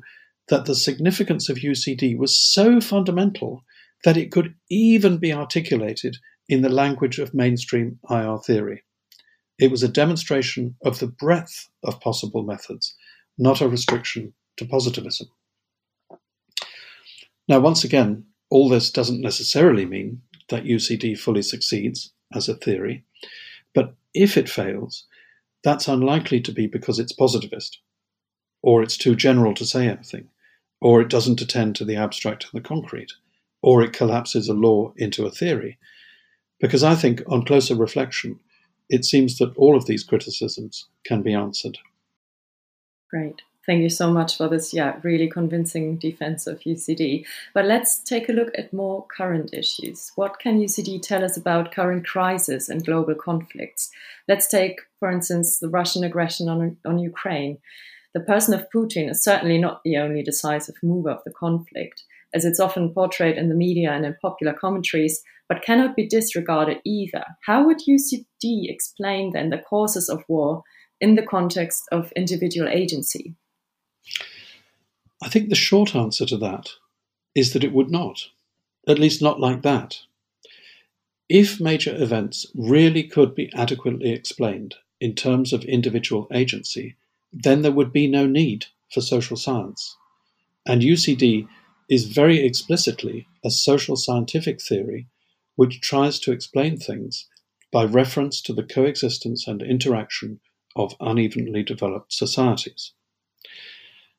that 0.49 0.65
the 0.65 0.75
significance 0.75 1.49
of 1.49 1.58
UCD 1.58 2.17
was 2.17 2.39
so 2.39 2.80
fundamental 2.80 3.63
that 4.03 4.17
it 4.17 4.32
could 4.32 4.53
even 4.69 5.17
be 5.17 5.34
articulated 5.34 6.17
in 6.47 6.62
the 6.62 6.69
language 6.69 7.19
of 7.19 7.34
mainstream 7.34 7.99
IR 8.10 8.38
theory. 8.38 8.84
It 9.60 9.71
was 9.71 9.84
a 9.84 9.88
demonstration 9.88 10.75
of 10.84 10.99
the 10.99 11.08
breadth 11.08 11.67
of 11.84 11.99
possible 11.99 12.43
methods, 12.43 12.95
not 13.38 13.60
a 13.60 13.67
restriction 13.67 14.34
to 14.58 14.65
positivism. 14.65 15.27
Now, 17.47 17.60
once 17.60 17.84
again, 17.84 18.25
all 18.49 18.69
this 18.69 18.91
doesn't 18.91 19.21
necessarily 19.21 19.86
mean 19.86 20.21
that 20.49 20.63
UCD 20.63 21.17
fully 21.17 21.41
succeeds 21.41 22.13
as 22.33 22.47
a 22.47 22.55
theory, 22.55 23.03
but 23.73 23.95
if 24.13 24.38
it 24.38 24.49
fails, 24.49 25.05
that's 25.63 25.88
unlikely 25.88 26.41
to 26.41 26.51
be 26.51 26.67
because 26.67 26.99
it's 26.99 27.12
positivist, 27.12 27.79
or 28.62 28.81
it's 28.81 28.97
too 28.97 29.15
general 29.15 29.53
to 29.55 29.65
say 29.65 29.88
anything, 29.88 30.29
or 30.81 31.01
it 31.01 31.10
doesn't 31.10 31.41
attend 31.41 31.75
to 31.75 31.86
the 31.86 31.95
abstract 31.95 32.45
and 32.45 32.63
the 32.63 32.67
concrete, 32.67 33.12
or 33.62 33.81
it 33.81 33.93
collapses 33.93 34.47
a 34.47 34.53
law 34.53 34.93
into 34.97 35.25
a 35.25 35.31
theory. 35.31 35.77
Because 36.60 36.83
I 36.83 36.95
think, 36.95 37.21
on 37.27 37.45
closer 37.45 37.75
reflection, 37.75 38.39
it 38.89 39.05
seems 39.05 39.38
that 39.38 39.55
all 39.57 39.75
of 39.75 39.86
these 39.86 40.03
criticisms 40.03 40.88
can 41.05 41.21
be 41.21 41.33
answered. 41.33 41.77
Great. 43.10 43.41
Thank 43.67 43.84
you 43.84 43.89
so 43.89 44.10
much 44.10 44.38
for 44.38 44.47
this, 44.47 44.73
yeah, 44.73 44.95
really 45.03 45.27
convincing 45.27 45.97
defense 45.97 46.47
of 46.47 46.62
UCD. 46.62 47.25
But 47.53 47.65
let's 47.65 47.99
take 47.99 48.30
a 48.30 48.32
look 48.32 48.58
at 48.58 48.71
more 48.71 49.06
current 49.08 49.53
issues. 49.53 50.13
What 50.15 50.39
can 50.39 50.62
UCD 50.62 51.01
tell 51.01 51.21
us 51.21 51.36
about 51.36 51.73
current 51.73 52.08
crises 52.08 52.69
and 52.69 52.85
global 52.85 53.13
conflicts? 53.13 53.91
Let's 54.29 54.48
take, 54.48 54.79
for 55.02 55.12
instance, 55.12 55.60
the 55.60 55.67
Russian 55.67 56.06
aggression 56.06 56.48
on, 56.48 56.77
on 56.85 56.98
Ukraine. 56.98 57.58
The 58.13 58.21
person 58.21 58.54
of 58.54 58.69
Putin 58.73 59.10
is 59.10 59.21
certainly 59.21 59.58
not 59.58 59.81
the 59.83 59.98
only 59.98 60.23
decisive 60.23 60.75
mover 60.81 61.10
of 61.10 61.23
the 61.25 61.33
conflict, 61.33 62.06
as 62.33 62.46
it's 62.46 62.62
often 62.62 62.94
portrayed 62.94 63.37
in 63.37 63.50
the 63.50 63.56
media 63.56 63.91
and 63.91 64.06
in 64.06 64.15
popular 64.21 64.54
commentaries, 64.54 65.21
but 65.50 65.62
cannot 65.62 65.94
be 65.94 66.08
disregarded 66.08 66.79
either. 66.85 67.25
How 67.46 67.65
would 67.65 67.79
UCD 67.79 68.69
explain 68.69 69.33
then 69.33 69.50
the 69.50 69.58
causes 69.58 70.08
of 70.08 70.23
war 70.29 70.63
in 71.02 71.15
the 71.15 71.27
context 71.27 71.83
of 71.91 72.13
individual 72.13 72.69
agency? 72.69 73.35
I 75.21 75.29
think 75.29 75.49
the 75.49 75.55
short 75.55 75.95
answer 75.95 76.25
to 76.25 76.37
that 76.37 76.69
is 77.35 77.53
that 77.53 77.63
it 77.63 77.73
would 77.73 77.91
not, 77.91 78.27
at 78.87 78.99
least 78.99 79.21
not 79.21 79.39
like 79.39 79.62
that. 79.63 80.01
If 81.29 81.60
major 81.60 81.95
events 82.01 82.45
really 82.55 83.03
could 83.03 83.35
be 83.35 83.51
adequately 83.53 84.12
explained 84.12 84.75
in 85.01 85.13
terms 85.13 85.51
of 85.51 85.63
individual 85.65 86.27
agency, 86.31 86.95
then 87.33 87.62
there 87.62 87.71
would 87.71 87.91
be 87.91 88.08
no 88.08 88.25
need 88.25 88.67
for 88.91 89.01
social 89.01 89.37
science. 89.37 89.97
And 90.65 90.81
UCD 90.81 91.47
is 91.89 92.05
very 92.05 92.39
explicitly 92.45 93.27
a 93.43 93.51
social 93.51 93.95
scientific 93.95 94.62
theory 94.62 95.08
which 95.55 95.81
tries 95.81 96.19
to 96.19 96.31
explain 96.31 96.77
things 96.77 97.25
by 97.71 97.83
reference 97.83 98.41
to 98.41 98.53
the 98.53 98.63
coexistence 98.63 99.47
and 99.47 99.62
interaction 99.62 100.39
of 100.75 100.95
unevenly 100.99 101.63
developed 101.63 102.13
societies. 102.13 102.93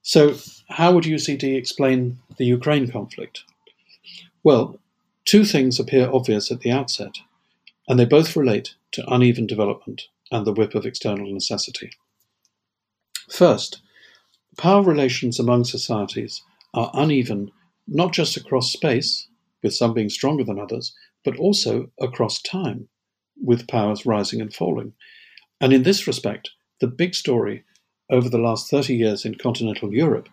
So, 0.02 0.36
how 0.70 0.92
would 0.92 1.04
UCD 1.04 1.56
explain 1.56 2.18
the 2.36 2.46
Ukraine 2.46 2.90
conflict? 2.90 3.44
Well, 4.42 4.78
two 5.24 5.44
things 5.44 5.78
appear 5.78 6.10
obvious 6.10 6.50
at 6.50 6.60
the 6.60 6.70
outset, 6.70 7.18
and 7.86 7.98
they 7.98 8.04
both 8.04 8.36
relate 8.36 8.74
to 8.92 9.12
uneven 9.12 9.46
development 9.46 10.02
and 10.30 10.46
the 10.46 10.52
whip 10.52 10.74
of 10.74 10.86
external 10.86 11.32
necessity. 11.32 11.90
First, 13.30 13.82
power 14.56 14.82
relations 14.82 15.38
among 15.38 15.64
societies 15.64 16.42
are 16.74 16.90
uneven 16.94 17.50
not 17.86 18.12
just 18.12 18.36
across 18.36 18.72
space, 18.72 19.28
with 19.62 19.74
some 19.74 19.94
being 19.94 20.10
stronger 20.10 20.44
than 20.44 20.58
others, 20.58 20.94
but 21.24 21.36
also 21.36 21.90
across 22.00 22.40
time, 22.42 22.88
with 23.42 23.68
powers 23.68 24.06
rising 24.06 24.40
and 24.40 24.54
falling. 24.54 24.92
And 25.60 25.72
in 25.72 25.82
this 25.82 26.06
respect, 26.06 26.50
the 26.80 26.86
big 26.86 27.14
story 27.14 27.64
over 28.10 28.28
the 28.28 28.38
last 28.38 28.70
30 28.70 28.94
years 28.94 29.24
in 29.24 29.34
continental 29.34 29.92
Europe 29.92 30.28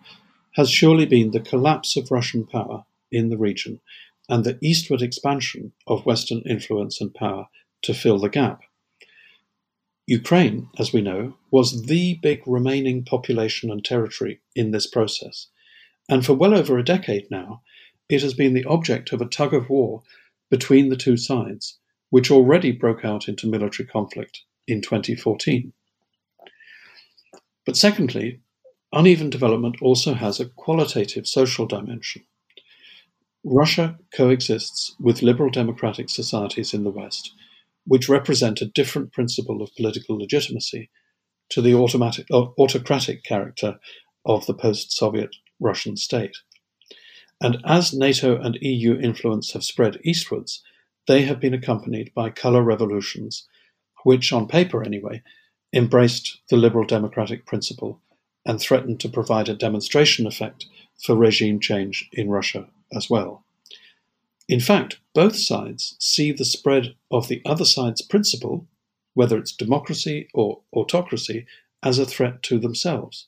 has 0.54 0.70
surely 0.70 1.06
been 1.06 1.30
the 1.30 1.40
collapse 1.40 1.96
of 1.96 2.10
Russian 2.10 2.46
power 2.46 2.84
in 3.12 3.28
the 3.28 3.36
region 3.36 3.80
and 4.28 4.44
the 4.44 4.58
eastward 4.62 5.02
expansion 5.02 5.72
of 5.86 6.06
Western 6.06 6.40
influence 6.40 7.00
and 7.00 7.14
power 7.14 7.46
to 7.82 7.94
fill 7.94 8.18
the 8.18 8.28
gap. 8.28 8.62
Ukraine, 10.06 10.68
as 10.78 10.92
we 10.92 11.02
know, 11.02 11.36
was 11.50 11.86
the 11.86 12.14
big 12.22 12.40
remaining 12.46 13.04
population 13.04 13.70
and 13.70 13.84
territory 13.84 14.40
in 14.54 14.70
this 14.70 14.86
process. 14.86 15.48
And 16.08 16.24
for 16.24 16.34
well 16.34 16.54
over 16.54 16.78
a 16.78 16.84
decade 16.84 17.28
now, 17.30 17.62
it 18.08 18.22
has 18.22 18.34
been 18.34 18.54
the 18.54 18.64
object 18.64 19.12
of 19.12 19.20
a 19.20 19.26
tug 19.26 19.52
of 19.52 19.68
war 19.68 20.02
between 20.48 20.88
the 20.88 20.96
two 20.96 21.16
sides, 21.16 21.78
which 22.10 22.30
already 22.30 22.70
broke 22.70 23.04
out 23.04 23.28
into 23.28 23.48
military 23.48 23.86
conflict 23.86 24.42
in 24.68 24.80
2014. 24.80 25.72
But 27.66 27.76
secondly, 27.76 28.40
uneven 28.92 29.28
development 29.28 29.76
also 29.82 30.14
has 30.14 30.38
a 30.38 30.46
qualitative 30.46 31.26
social 31.26 31.66
dimension. 31.66 32.24
Russia 33.44 33.98
coexists 34.14 34.94
with 35.00 35.22
liberal 35.22 35.50
democratic 35.50 36.08
societies 36.08 36.72
in 36.72 36.84
the 36.84 36.90
West, 36.90 37.34
which 37.84 38.08
represent 38.08 38.62
a 38.62 38.66
different 38.66 39.12
principle 39.12 39.62
of 39.62 39.74
political 39.76 40.16
legitimacy 40.16 40.90
to 41.50 41.60
the 41.60 41.74
uh, 41.74 42.46
autocratic 42.58 43.24
character 43.24 43.78
of 44.24 44.46
the 44.46 44.54
post 44.54 44.92
Soviet 44.92 45.36
Russian 45.60 45.96
state. 45.96 46.36
And 47.40 47.58
as 47.64 47.92
NATO 47.92 48.40
and 48.40 48.58
EU 48.60 48.98
influence 48.98 49.52
have 49.52 49.62
spread 49.64 50.00
eastwards, 50.02 50.62
they 51.06 51.22
have 51.22 51.40
been 51.40 51.54
accompanied 51.54 52.12
by 52.14 52.30
colour 52.30 52.62
revolutions, 52.62 53.46
which, 54.04 54.32
on 54.32 54.48
paper 54.48 54.82
anyway, 54.82 55.22
embraced 55.76 56.38
the 56.48 56.56
liberal 56.56 56.86
democratic 56.86 57.44
principle 57.44 58.00
and 58.46 58.58
threatened 58.60 58.98
to 59.00 59.08
provide 59.08 59.48
a 59.48 59.54
demonstration 59.54 60.26
effect 60.26 60.66
for 61.04 61.14
regime 61.14 61.60
change 61.60 62.08
in 62.12 62.30
Russia 62.30 62.66
as 62.92 63.10
well. 63.10 63.44
In 64.48 64.60
fact, 64.60 64.98
both 65.12 65.36
sides 65.36 65.96
see 65.98 66.32
the 66.32 66.44
spread 66.44 66.94
of 67.10 67.28
the 67.28 67.42
other 67.44 67.64
side's 67.64 68.00
principle, 68.00 68.66
whether 69.14 69.36
it's 69.36 69.52
democracy 69.52 70.28
or 70.32 70.60
autocracy, 70.72 71.46
as 71.82 71.98
a 71.98 72.06
threat 72.06 72.42
to 72.44 72.58
themselves. 72.58 73.26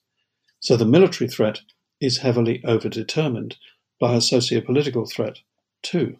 So 0.61 0.77
the 0.77 0.85
military 0.85 1.29
threat 1.29 1.61
is 2.01 2.19
heavily 2.19 2.61
overdetermined 2.61 3.57
by 4.01 4.15
a 4.15 4.21
socio-political 4.21 5.07
threat 5.07 5.41
too. 5.83 6.17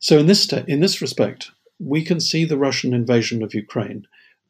So 0.00 0.18
in 0.18 0.26
this, 0.26 0.52
in 0.52 0.80
this 0.80 1.00
respect, 1.00 1.50
we 1.78 2.04
can 2.04 2.20
see 2.20 2.44
the 2.44 2.58
Russian 2.58 2.92
invasion 2.92 3.42
of 3.42 3.54
Ukraine 3.54 4.06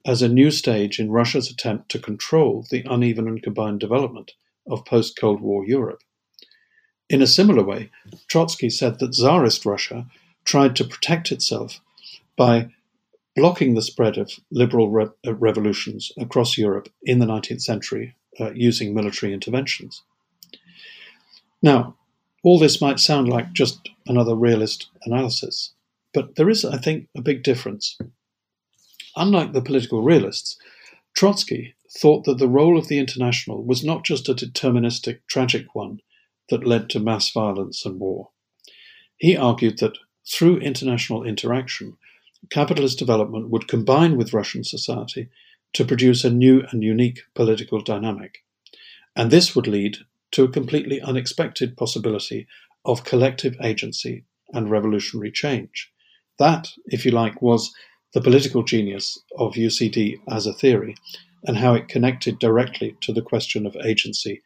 as 0.06 0.22
a 0.22 0.28
new 0.28 0.50
stage 0.50 0.98
in 0.98 1.10
Russia's 1.10 1.50
attempt 1.50 1.90
to 1.90 1.98
control 1.98 2.66
the 2.70 2.84
uneven 2.88 3.28
and 3.28 3.42
combined 3.42 3.80
development 3.80 4.32
of 4.66 4.84
post 4.84 5.18
Cold 5.18 5.40
War 5.40 5.66
Europe. 5.66 6.02
In 7.08 7.22
a 7.22 7.26
similar 7.26 7.64
way, 7.64 7.90
Trotsky 8.28 8.70
said 8.70 8.98
that 8.98 9.12
Tsarist 9.12 9.66
Russia 9.66 10.06
tried 10.44 10.76
to 10.76 10.84
protect 10.84 11.32
itself 11.32 11.80
by 12.36 12.70
blocking 13.36 13.74
the 13.74 13.82
spread 13.82 14.16
of 14.16 14.32
liberal 14.50 14.90
re- 14.90 15.08
uh, 15.26 15.34
revolutions 15.34 16.12
across 16.18 16.58
Europe 16.58 16.88
in 17.02 17.18
the 17.18 17.26
19th 17.26 17.62
century 17.62 18.14
uh, 18.38 18.52
using 18.52 18.94
military 18.94 19.32
interventions. 19.32 20.02
Now, 21.62 21.96
all 22.42 22.58
this 22.58 22.80
might 22.80 23.00
sound 23.00 23.28
like 23.28 23.52
just 23.52 23.90
another 24.06 24.34
realist 24.34 24.88
analysis, 25.04 25.72
but 26.14 26.36
there 26.36 26.48
is, 26.48 26.64
I 26.64 26.78
think, 26.78 27.08
a 27.16 27.20
big 27.20 27.42
difference. 27.42 27.98
Unlike 29.20 29.52
the 29.52 29.60
political 29.60 30.00
realists, 30.00 30.56
Trotsky 31.14 31.74
thought 31.90 32.24
that 32.24 32.38
the 32.38 32.48
role 32.48 32.78
of 32.78 32.88
the 32.88 32.98
international 32.98 33.62
was 33.62 33.84
not 33.84 34.02
just 34.02 34.30
a 34.30 34.34
deterministic, 34.34 35.18
tragic 35.28 35.74
one 35.74 36.00
that 36.48 36.66
led 36.66 36.88
to 36.88 37.00
mass 37.00 37.30
violence 37.30 37.84
and 37.84 38.00
war. 38.00 38.30
He 39.18 39.36
argued 39.36 39.78
that 39.80 39.98
through 40.26 40.60
international 40.60 41.22
interaction, 41.22 41.98
capitalist 42.48 42.98
development 42.98 43.50
would 43.50 43.68
combine 43.68 44.16
with 44.16 44.32
Russian 44.32 44.64
society 44.64 45.28
to 45.74 45.84
produce 45.84 46.24
a 46.24 46.30
new 46.30 46.62
and 46.70 46.82
unique 46.82 47.20
political 47.34 47.82
dynamic. 47.82 48.38
And 49.14 49.30
this 49.30 49.54
would 49.54 49.66
lead 49.66 49.98
to 50.30 50.44
a 50.44 50.48
completely 50.48 50.98
unexpected 50.98 51.76
possibility 51.76 52.46
of 52.86 53.04
collective 53.04 53.54
agency 53.62 54.24
and 54.54 54.70
revolutionary 54.70 55.30
change. 55.30 55.92
That, 56.38 56.68
if 56.86 57.04
you 57.04 57.10
like, 57.10 57.42
was 57.42 57.70
the 58.12 58.20
political 58.20 58.62
genius 58.62 59.18
of 59.38 59.54
UCD 59.54 60.20
as 60.28 60.46
a 60.46 60.52
theory 60.52 60.96
and 61.44 61.56
how 61.56 61.74
it 61.74 61.88
connected 61.88 62.38
directly 62.38 62.96
to 63.00 63.12
the 63.12 63.22
question 63.22 63.66
of 63.66 63.76
agency 63.84 64.42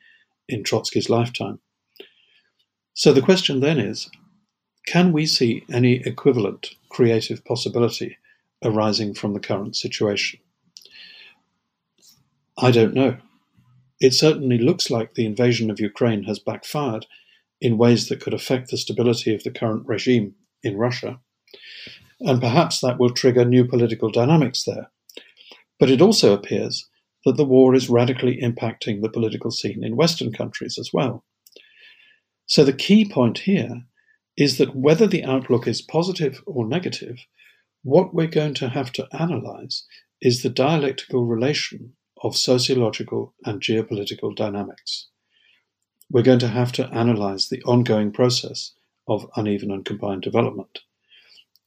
in 0.48 0.62
Trotsky's 0.62 1.10
lifetime. 1.10 1.58
So 2.92 3.12
the 3.12 3.22
question 3.22 3.60
then 3.60 3.78
is 3.78 4.08
can 4.86 5.12
we 5.12 5.26
see 5.26 5.64
any 5.72 5.94
equivalent 5.94 6.74
creative 6.90 7.44
possibility 7.44 8.18
arising 8.62 9.14
from 9.14 9.32
the 9.32 9.40
current 9.40 9.76
situation? 9.76 10.40
I 12.56 12.70
don't 12.70 12.94
know. 12.94 13.16
It 14.00 14.12
certainly 14.12 14.58
looks 14.58 14.90
like 14.90 15.14
the 15.14 15.26
invasion 15.26 15.70
of 15.70 15.80
Ukraine 15.80 16.24
has 16.24 16.38
backfired 16.38 17.06
in 17.60 17.78
ways 17.78 18.08
that 18.08 18.20
could 18.20 18.34
affect 18.34 18.70
the 18.70 18.76
stability 18.76 19.34
of 19.34 19.42
the 19.42 19.50
current 19.50 19.86
regime 19.86 20.34
in 20.62 20.76
Russia. 20.76 21.20
And 22.20 22.40
perhaps 22.40 22.80
that 22.80 22.98
will 22.98 23.10
trigger 23.10 23.44
new 23.44 23.66
political 23.66 24.10
dynamics 24.10 24.64
there. 24.64 24.90
But 25.78 25.90
it 25.90 26.00
also 26.00 26.32
appears 26.32 26.88
that 27.24 27.36
the 27.36 27.44
war 27.44 27.74
is 27.74 27.88
radically 27.88 28.38
impacting 28.40 29.00
the 29.02 29.08
political 29.08 29.50
scene 29.50 29.82
in 29.82 29.96
Western 29.96 30.32
countries 30.32 30.78
as 30.78 30.90
well. 30.92 31.24
So 32.46 32.64
the 32.64 32.72
key 32.72 33.08
point 33.08 33.38
here 33.38 33.84
is 34.36 34.58
that 34.58 34.76
whether 34.76 35.06
the 35.06 35.24
outlook 35.24 35.66
is 35.66 35.82
positive 35.82 36.42
or 36.46 36.66
negative, 36.66 37.18
what 37.82 38.14
we're 38.14 38.26
going 38.26 38.54
to 38.54 38.68
have 38.68 38.92
to 38.92 39.08
analyze 39.12 39.84
is 40.20 40.42
the 40.42 40.50
dialectical 40.50 41.24
relation 41.24 41.94
of 42.22 42.36
sociological 42.36 43.34
and 43.44 43.60
geopolitical 43.60 44.34
dynamics. 44.34 45.08
We're 46.10 46.22
going 46.22 46.38
to 46.40 46.48
have 46.48 46.72
to 46.72 46.86
analyze 46.88 47.48
the 47.48 47.62
ongoing 47.64 48.12
process 48.12 48.72
of 49.08 49.30
uneven 49.36 49.70
and 49.70 49.84
combined 49.84 50.22
development. 50.22 50.80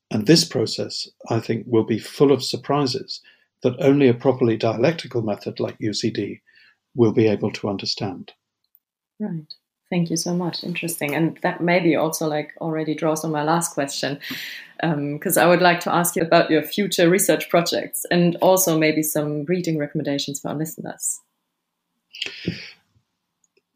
And 0.09 0.25
this 0.25 0.45
process, 0.45 1.07
I 1.29 1.39
think, 1.39 1.65
will 1.67 1.83
be 1.83 1.99
full 1.99 2.31
of 2.31 2.43
surprises 2.43 3.21
that 3.63 3.75
only 3.79 4.07
a 4.07 4.13
properly 4.13 4.55
dialectical 4.55 5.21
method 5.21 5.59
like 5.59 5.77
UCD 5.79 6.41
will 6.95 7.11
be 7.11 7.27
able 7.27 7.51
to 7.51 7.69
understand. 7.69 8.31
Right. 9.19 9.51
Thank 9.89 10.09
you 10.09 10.17
so 10.17 10.33
much. 10.33 10.63
Interesting. 10.63 11.15
And 11.15 11.39
that 11.43 11.61
maybe 11.61 11.95
also 11.95 12.27
like 12.27 12.53
already 12.59 12.93
draws 12.93 13.23
on 13.23 13.31
my 13.31 13.43
last 13.43 13.73
question, 13.73 14.19
because 14.81 15.37
um, 15.37 15.43
I 15.43 15.47
would 15.47 15.61
like 15.61 15.79
to 15.81 15.93
ask 15.93 16.15
you 16.15 16.21
about 16.21 16.49
your 16.49 16.61
future 16.61 17.09
research 17.09 17.49
projects 17.49 18.05
and 18.11 18.35
also 18.37 18.77
maybe 18.77 19.01
some 19.01 19.45
reading 19.45 19.77
recommendations 19.77 20.39
for 20.39 20.49
our 20.49 20.55
listeners. 20.55 21.21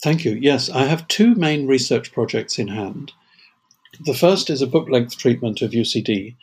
Thank 0.03 0.25
you. 0.25 0.33
Yes, 0.33 0.69
I 0.69 0.85
have 0.85 1.07
two 1.07 1.35
main 1.35 1.67
research 1.67 2.11
projects 2.11 2.59
in 2.59 2.67
hand. 2.67 3.13
The 4.03 4.15
first 4.15 4.49
is 4.49 4.63
a 4.63 4.67
book 4.67 4.89
length 4.89 5.15
treatment 5.15 5.61
of 5.61 5.73
UCD, 5.73 6.35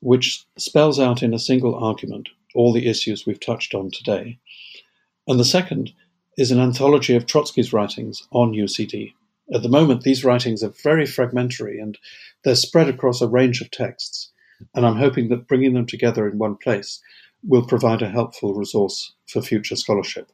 which 0.00 0.44
spells 0.58 0.98
out 0.98 1.22
in 1.22 1.32
a 1.32 1.38
single 1.38 1.76
argument 1.76 2.30
all 2.56 2.72
the 2.72 2.88
issues 2.88 3.24
we've 3.24 3.38
touched 3.38 3.72
on 3.72 3.92
today. 3.92 4.40
And 5.28 5.38
the 5.38 5.44
second 5.44 5.92
is 6.36 6.50
an 6.50 6.58
anthology 6.58 7.14
of 7.14 7.26
Trotsky's 7.26 7.72
writings 7.72 8.26
on 8.32 8.50
UCD. 8.52 9.14
At 9.54 9.62
the 9.62 9.68
moment, 9.68 10.02
these 10.02 10.24
writings 10.24 10.64
are 10.64 10.74
very 10.82 11.06
fragmentary 11.06 11.78
and 11.78 11.96
they're 12.42 12.56
spread 12.56 12.88
across 12.88 13.20
a 13.20 13.28
range 13.28 13.60
of 13.60 13.70
texts, 13.70 14.32
and 14.74 14.84
I'm 14.84 14.96
hoping 14.96 15.28
that 15.28 15.46
bringing 15.46 15.74
them 15.74 15.86
together 15.86 16.28
in 16.28 16.38
one 16.38 16.56
place 16.56 17.00
will 17.44 17.64
provide 17.64 18.02
a 18.02 18.10
helpful 18.10 18.54
resource 18.54 19.12
for 19.28 19.40
future 19.40 19.76
scholarship. 19.76 20.32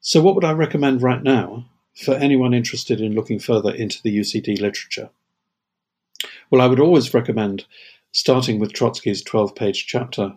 So, 0.00 0.20
what 0.20 0.34
would 0.34 0.44
I 0.44 0.52
recommend 0.54 1.02
right 1.02 1.22
now 1.22 1.66
for 1.98 2.14
anyone 2.14 2.54
interested 2.54 3.00
in 3.00 3.14
looking 3.14 3.38
further 3.38 3.74
into 3.74 4.00
the 4.02 4.16
UCD 4.16 4.60
literature? 4.60 5.10
Well, 6.50 6.60
I 6.60 6.66
would 6.66 6.80
always 6.80 7.12
recommend 7.14 7.66
starting 8.12 8.58
with 8.58 8.72
Trotsky's 8.72 9.22
12 9.22 9.54
page 9.54 9.86
chapter 9.86 10.32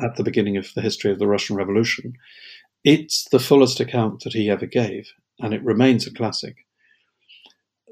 at 0.00 0.16
the 0.16 0.24
beginning 0.24 0.56
of 0.56 0.72
the 0.74 0.80
history 0.80 1.10
of 1.10 1.18
the 1.18 1.26
Russian 1.26 1.56
Revolution, 1.56 2.14
it's 2.82 3.24
the 3.30 3.38
fullest 3.38 3.80
account 3.80 4.22
that 4.24 4.32
he 4.32 4.50
ever 4.50 4.66
gave, 4.66 5.12
and 5.40 5.54
it 5.54 5.64
remains 5.64 6.06
a 6.06 6.12
classic. 6.12 6.66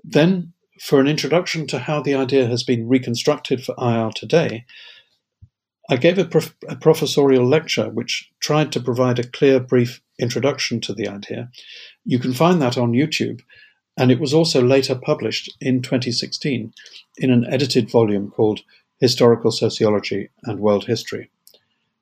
Then, 0.05 0.53
for 0.81 1.01
an 1.01 1.07
introduction 1.07 1.67
to 1.69 1.79
how 1.79 2.03
the 2.03 2.15
idea 2.15 2.47
has 2.47 2.65
been 2.65 2.89
reconstructed 2.89 3.65
for 3.65 3.75
IR 3.79 4.11
today, 4.15 4.65
I 5.91 5.97
gave 5.97 6.19
a, 6.19 6.25
prof- 6.25 6.55
a, 6.69 6.77
professorial 6.77 7.47
lecture 7.47 7.91
which 7.91 8.31
tried 8.41 8.73
to 8.73 8.81
provide 8.81 9.19
a 9.19 9.27
clear, 9.27 9.59
brief 9.59 10.01
introduction 10.19 10.81
to 10.83 10.95
the 10.95 11.09
idea. 11.09 11.51
You 12.05 12.19
can 12.19 12.33
find 12.33 12.63
that 12.63 12.79
on 12.79 12.93
YouTube, 12.93 13.41
and 13.97 14.11
it 14.11 14.21
was 14.21 14.33
also 14.33 14.63
later 14.63 14.95
published 14.95 15.53
in 15.61 15.83
2016 15.83 16.73
in 17.19 17.31
an 17.31 17.45
edited 17.49 17.91
volume 17.91 18.31
called 18.31 18.61
Historical 19.01 19.51
Sociology 19.51 20.31
and 20.45 20.61
World 20.61 20.85
History. 20.85 21.31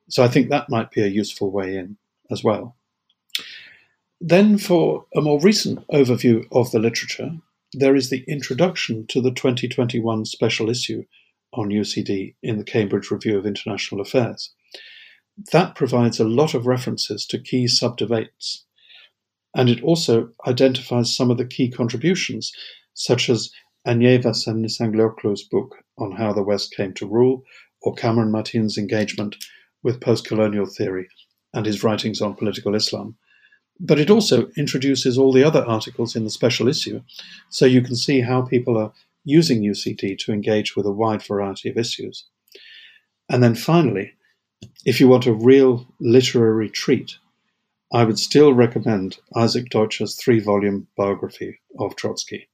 So 0.09 0.23
I 0.23 0.29
think 0.29 0.51
that 0.51 0.69
might 0.69 0.91
be 0.91 1.03
a 1.03 1.07
useful 1.07 1.51
way 1.51 1.77
in 1.77 1.97
as 2.31 2.45
well. 2.45 2.77
Then, 4.21 4.59
for 4.59 5.07
a 5.17 5.23
more 5.23 5.41
recent 5.41 5.87
overview 5.89 6.47
of 6.53 6.71
the 6.73 6.79
literature, 6.79 7.33
there 7.73 7.97
is 7.97 8.11
the 8.11 8.25
introduction 8.29 9.07
to 9.07 9.23
the 9.23 9.31
2021 9.31 10.27
special 10.27 10.69
issue 10.69 11.05
on 11.53 11.71
UCD 11.71 12.35
in 12.43 12.59
the 12.59 12.65
Cambridge 12.65 13.11
Review 13.11 13.39
of 13.39 13.47
International 13.47 14.01
Affairs. 14.01 14.55
That 15.53 15.75
provides 15.75 16.21
a 16.21 16.25
lot 16.25 16.55
of 16.55 16.67
references 16.67 17.27
to 17.27 17.39
key 17.39 17.65
subdebates, 17.65 18.65
and 19.55 19.69
it 19.69 19.83
also 19.83 20.31
identifies 20.47 21.15
some 21.15 21.31
of 21.31 21.39
the 21.39 21.47
key 21.47 21.71
contributions, 21.71 22.53
such 22.95 23.29
as 23.29 23.51
Agnieszka 23.87 24.55
Nişancıoğlu's 24.55 25.43
book 25.51 25.77
on 25.99 26.13
how 26.13 26.33
the 26.33 26.43
West 26.43 26.75
came 26.77 26.93
to 26.95 27.07
rule, 27.07 27.43
or 27.83 27.95
Kamran 27.95 28.31
Matin's 28.31 28.77
engagement 28.77 29.37
with 29.83 30.01
post-colonial 30.01 30.67
theory 30.67 31.09
and 31.55 31.65
his 31.67 31.83
writings 31.83 32.21
on 32.21 32.35
political 32.35 32.75
Islam. 32.75 33.17
But 33.81 33.99
it 33.99 34.11
also 34.11 34.51
introduces 34.59 35.17
all 35.17 35.33
the 35.33 35.43
other 35.43 35.65
articles 35.65 36.15
in 36.15 36.25
the 36.25 36.31
special 36.31 36.69
issue, 36.69 37.01
so 37.49 37.65
you 37.65 37.81
can 37.81 37.97
see 37.97 38.21
how 38.21 38.43
people 38.43 38.77
are 38.77 38.93
using 39.25 39.63
UCD 39.63 40.19
to 40.19 40.33
engage 40.33 40.77
with 40.77 40.87
a 40.87 40.93
wide 40.93 41.23
variety 41.23 41.69
of 41.69 41.77
issues. 41.77 42.25
And 43.29 43.43
then 43.43 43.55
finally, 43.55 44.13
if 44.85 45.01
you 45.01 45.09
want 45.09 45.27
a 45.27 45.33
real 45.33 45.87
literary 46.01 46.69
treat, 46.69 47.17
I 47.93 48.05
would 48.05 48.19
still 48.19 48.53
recommend 48.53 49.19
Isaac 49.35 49.69
Deutscher's 49.71 50.17
three 50.17 50.41
volume 50.41 50.87
biography 50.97 51.61
of 51.79 51.97
Trotsky. 51.97 52.49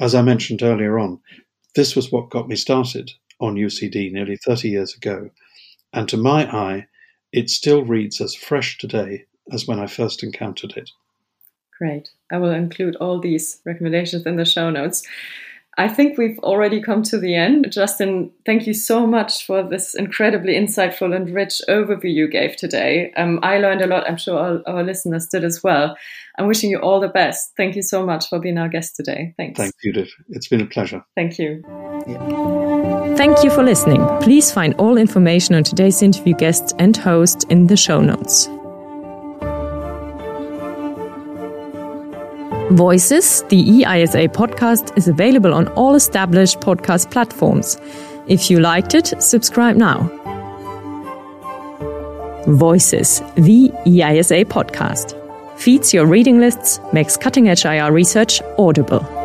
As 0.00 0.14
I 0.14 0.22
mentioned 0.22 0.62
earlier 0.62 0.98
on, 0.98 1.20
this 1.74 1.94
was 1.94 2.10
what 2.10 2.30
got 2.30 2.48
me 2.48 2.56
started 2.56 3.12
on 3.40 3.54
UCD 3.54 4.12
nearly 4.12 4.36
30 4.36 4.68
years 4.68 4.94
ago, 4.94 5.30
and 5.92 6.08
to 6.08 6.16
my 6.16 6.50
eye, 6.50 6.86
it 7.32 7.50
still 7.50 7.84
reads 7.84 8.20
as 8.20 8.34
fresh 8.34 8.78
today 8.78 9.24
as 9.52 9.66
when 9.66 9.78
I 9.78 9.86
first 9.86 10.22
encountered 10.22 10.76
it. 10.76 10.90
Great. 11.78 12.08
I 12.32 12.38
will 12.38 12.50
include 12.50 12.96
all 12.96 13.20
these 13.20 13.60
recommendations 13.64 14.26
in 14.26 14.36
the 14.36 14.44
show 14.44 14.70
notes. 14.70 15.06
I 15.78 15.88
think 15.88 16.16
we've 16.16 16.38
already 16.38 16.80
come 16.80 17.02
to 17.04 17.18
the 17.18 17.34
end. 17.34 17.70
Justin, 17.70 18.30
thank 18.46 18.66
you 18.66 18.72
so 18.72 19.06
much 19.06 19.44
for 19.44 19.62
this 19.62 19.94
incredibly 19.94 20.54
insightful 20.54 21.14
and 21.14 21.28
rich 21.28 21.60
overview 21.68 22.12
you 22.12 22.28
gave 22.28 22.56
today. 22.56 23.12
Um, 23.16 23.40
I 23.42 23.58
learned 23.58 23.82
a 23.82 23.86
lot. 23.86 24.08
I'm 24.08 24.16
sure 24.16 24.38
all 24.38 24.62
our 24.66 24.82
listeners 24.82 25.28
did 25.28 25.44
as 25.44 25.62
well. 25.62 25.94
I'm 26.38 26.46
wishing 26.46 26.70
you 26.70 26.78
all 26.78 27.00
the 27.00 27.08
best. 27.08 27.52
Thank 27.58 27.76
you 27.76 27.82
so 27.82 28.06
much 28.06 28.28
for 28.28 28.38
being 28.38 28.56
our 28.56 28.68
guest 28.68 28.96
today. 28.96 29.34
Thanks. 29.36 29.58
Thank 29.58 29.74
you, 29.82 29.92
Judith. 29.92 30.12
It's 30.30 30.48
been 30.48 30.62
a 30.62 30.66
pleasure. 30.66 31.04
Thank 31.14 31.38
you. 31.38 31.62
Yeah. 32.06 33.14
Thank 33.16 33.44
you 33.44 33.50
for 33.50 33.62
listening. 33.62 34.06
Please 34.20 34.50
find 34.50 34.74
all 34.74 34.96
information 34.96 35.54
on 35.54 35.64
today's 35.64 36.02
interview 36.02 36.34
guests 36.34 36.74
and 36.78 36.96
host 36.96 37.44
in 37.50 37.66
the 37.66 37.76
show 37.76 38.00
notes. 38.00 38.48
Voices, 42.72 43.42
the 43.44 43.64
EISA 43.64 44.28
podcast, 44.30 44.96
is 44.98 45.06
available 45.06 45.54
on 45.54 45.68
all 45.74 45.94
established 45.94 46.58
podcast 46.58 47.12
platforms. 47.12 47.78
If 48.26 48.50
you 48.50 48.58
liked 48.58 48.92
it, 48.92 49.22
subscribe 49.22 49.76
now. 49.76 50.10
Voices, 52.48 53.20
the 53.36 53.70
EISA 53.86 54.46
podcast, 54.46 55.14
feeds 55.56 55.94
your 55.94 56.06
reading 56.06 56.40
lists, 56.40 56.80
makes 56.92 57.16
cutting 57.16 57.48
edge 57.48 57.64
IR 57.64 57.92
research 57.92 58.42
audible. 58.58 59.15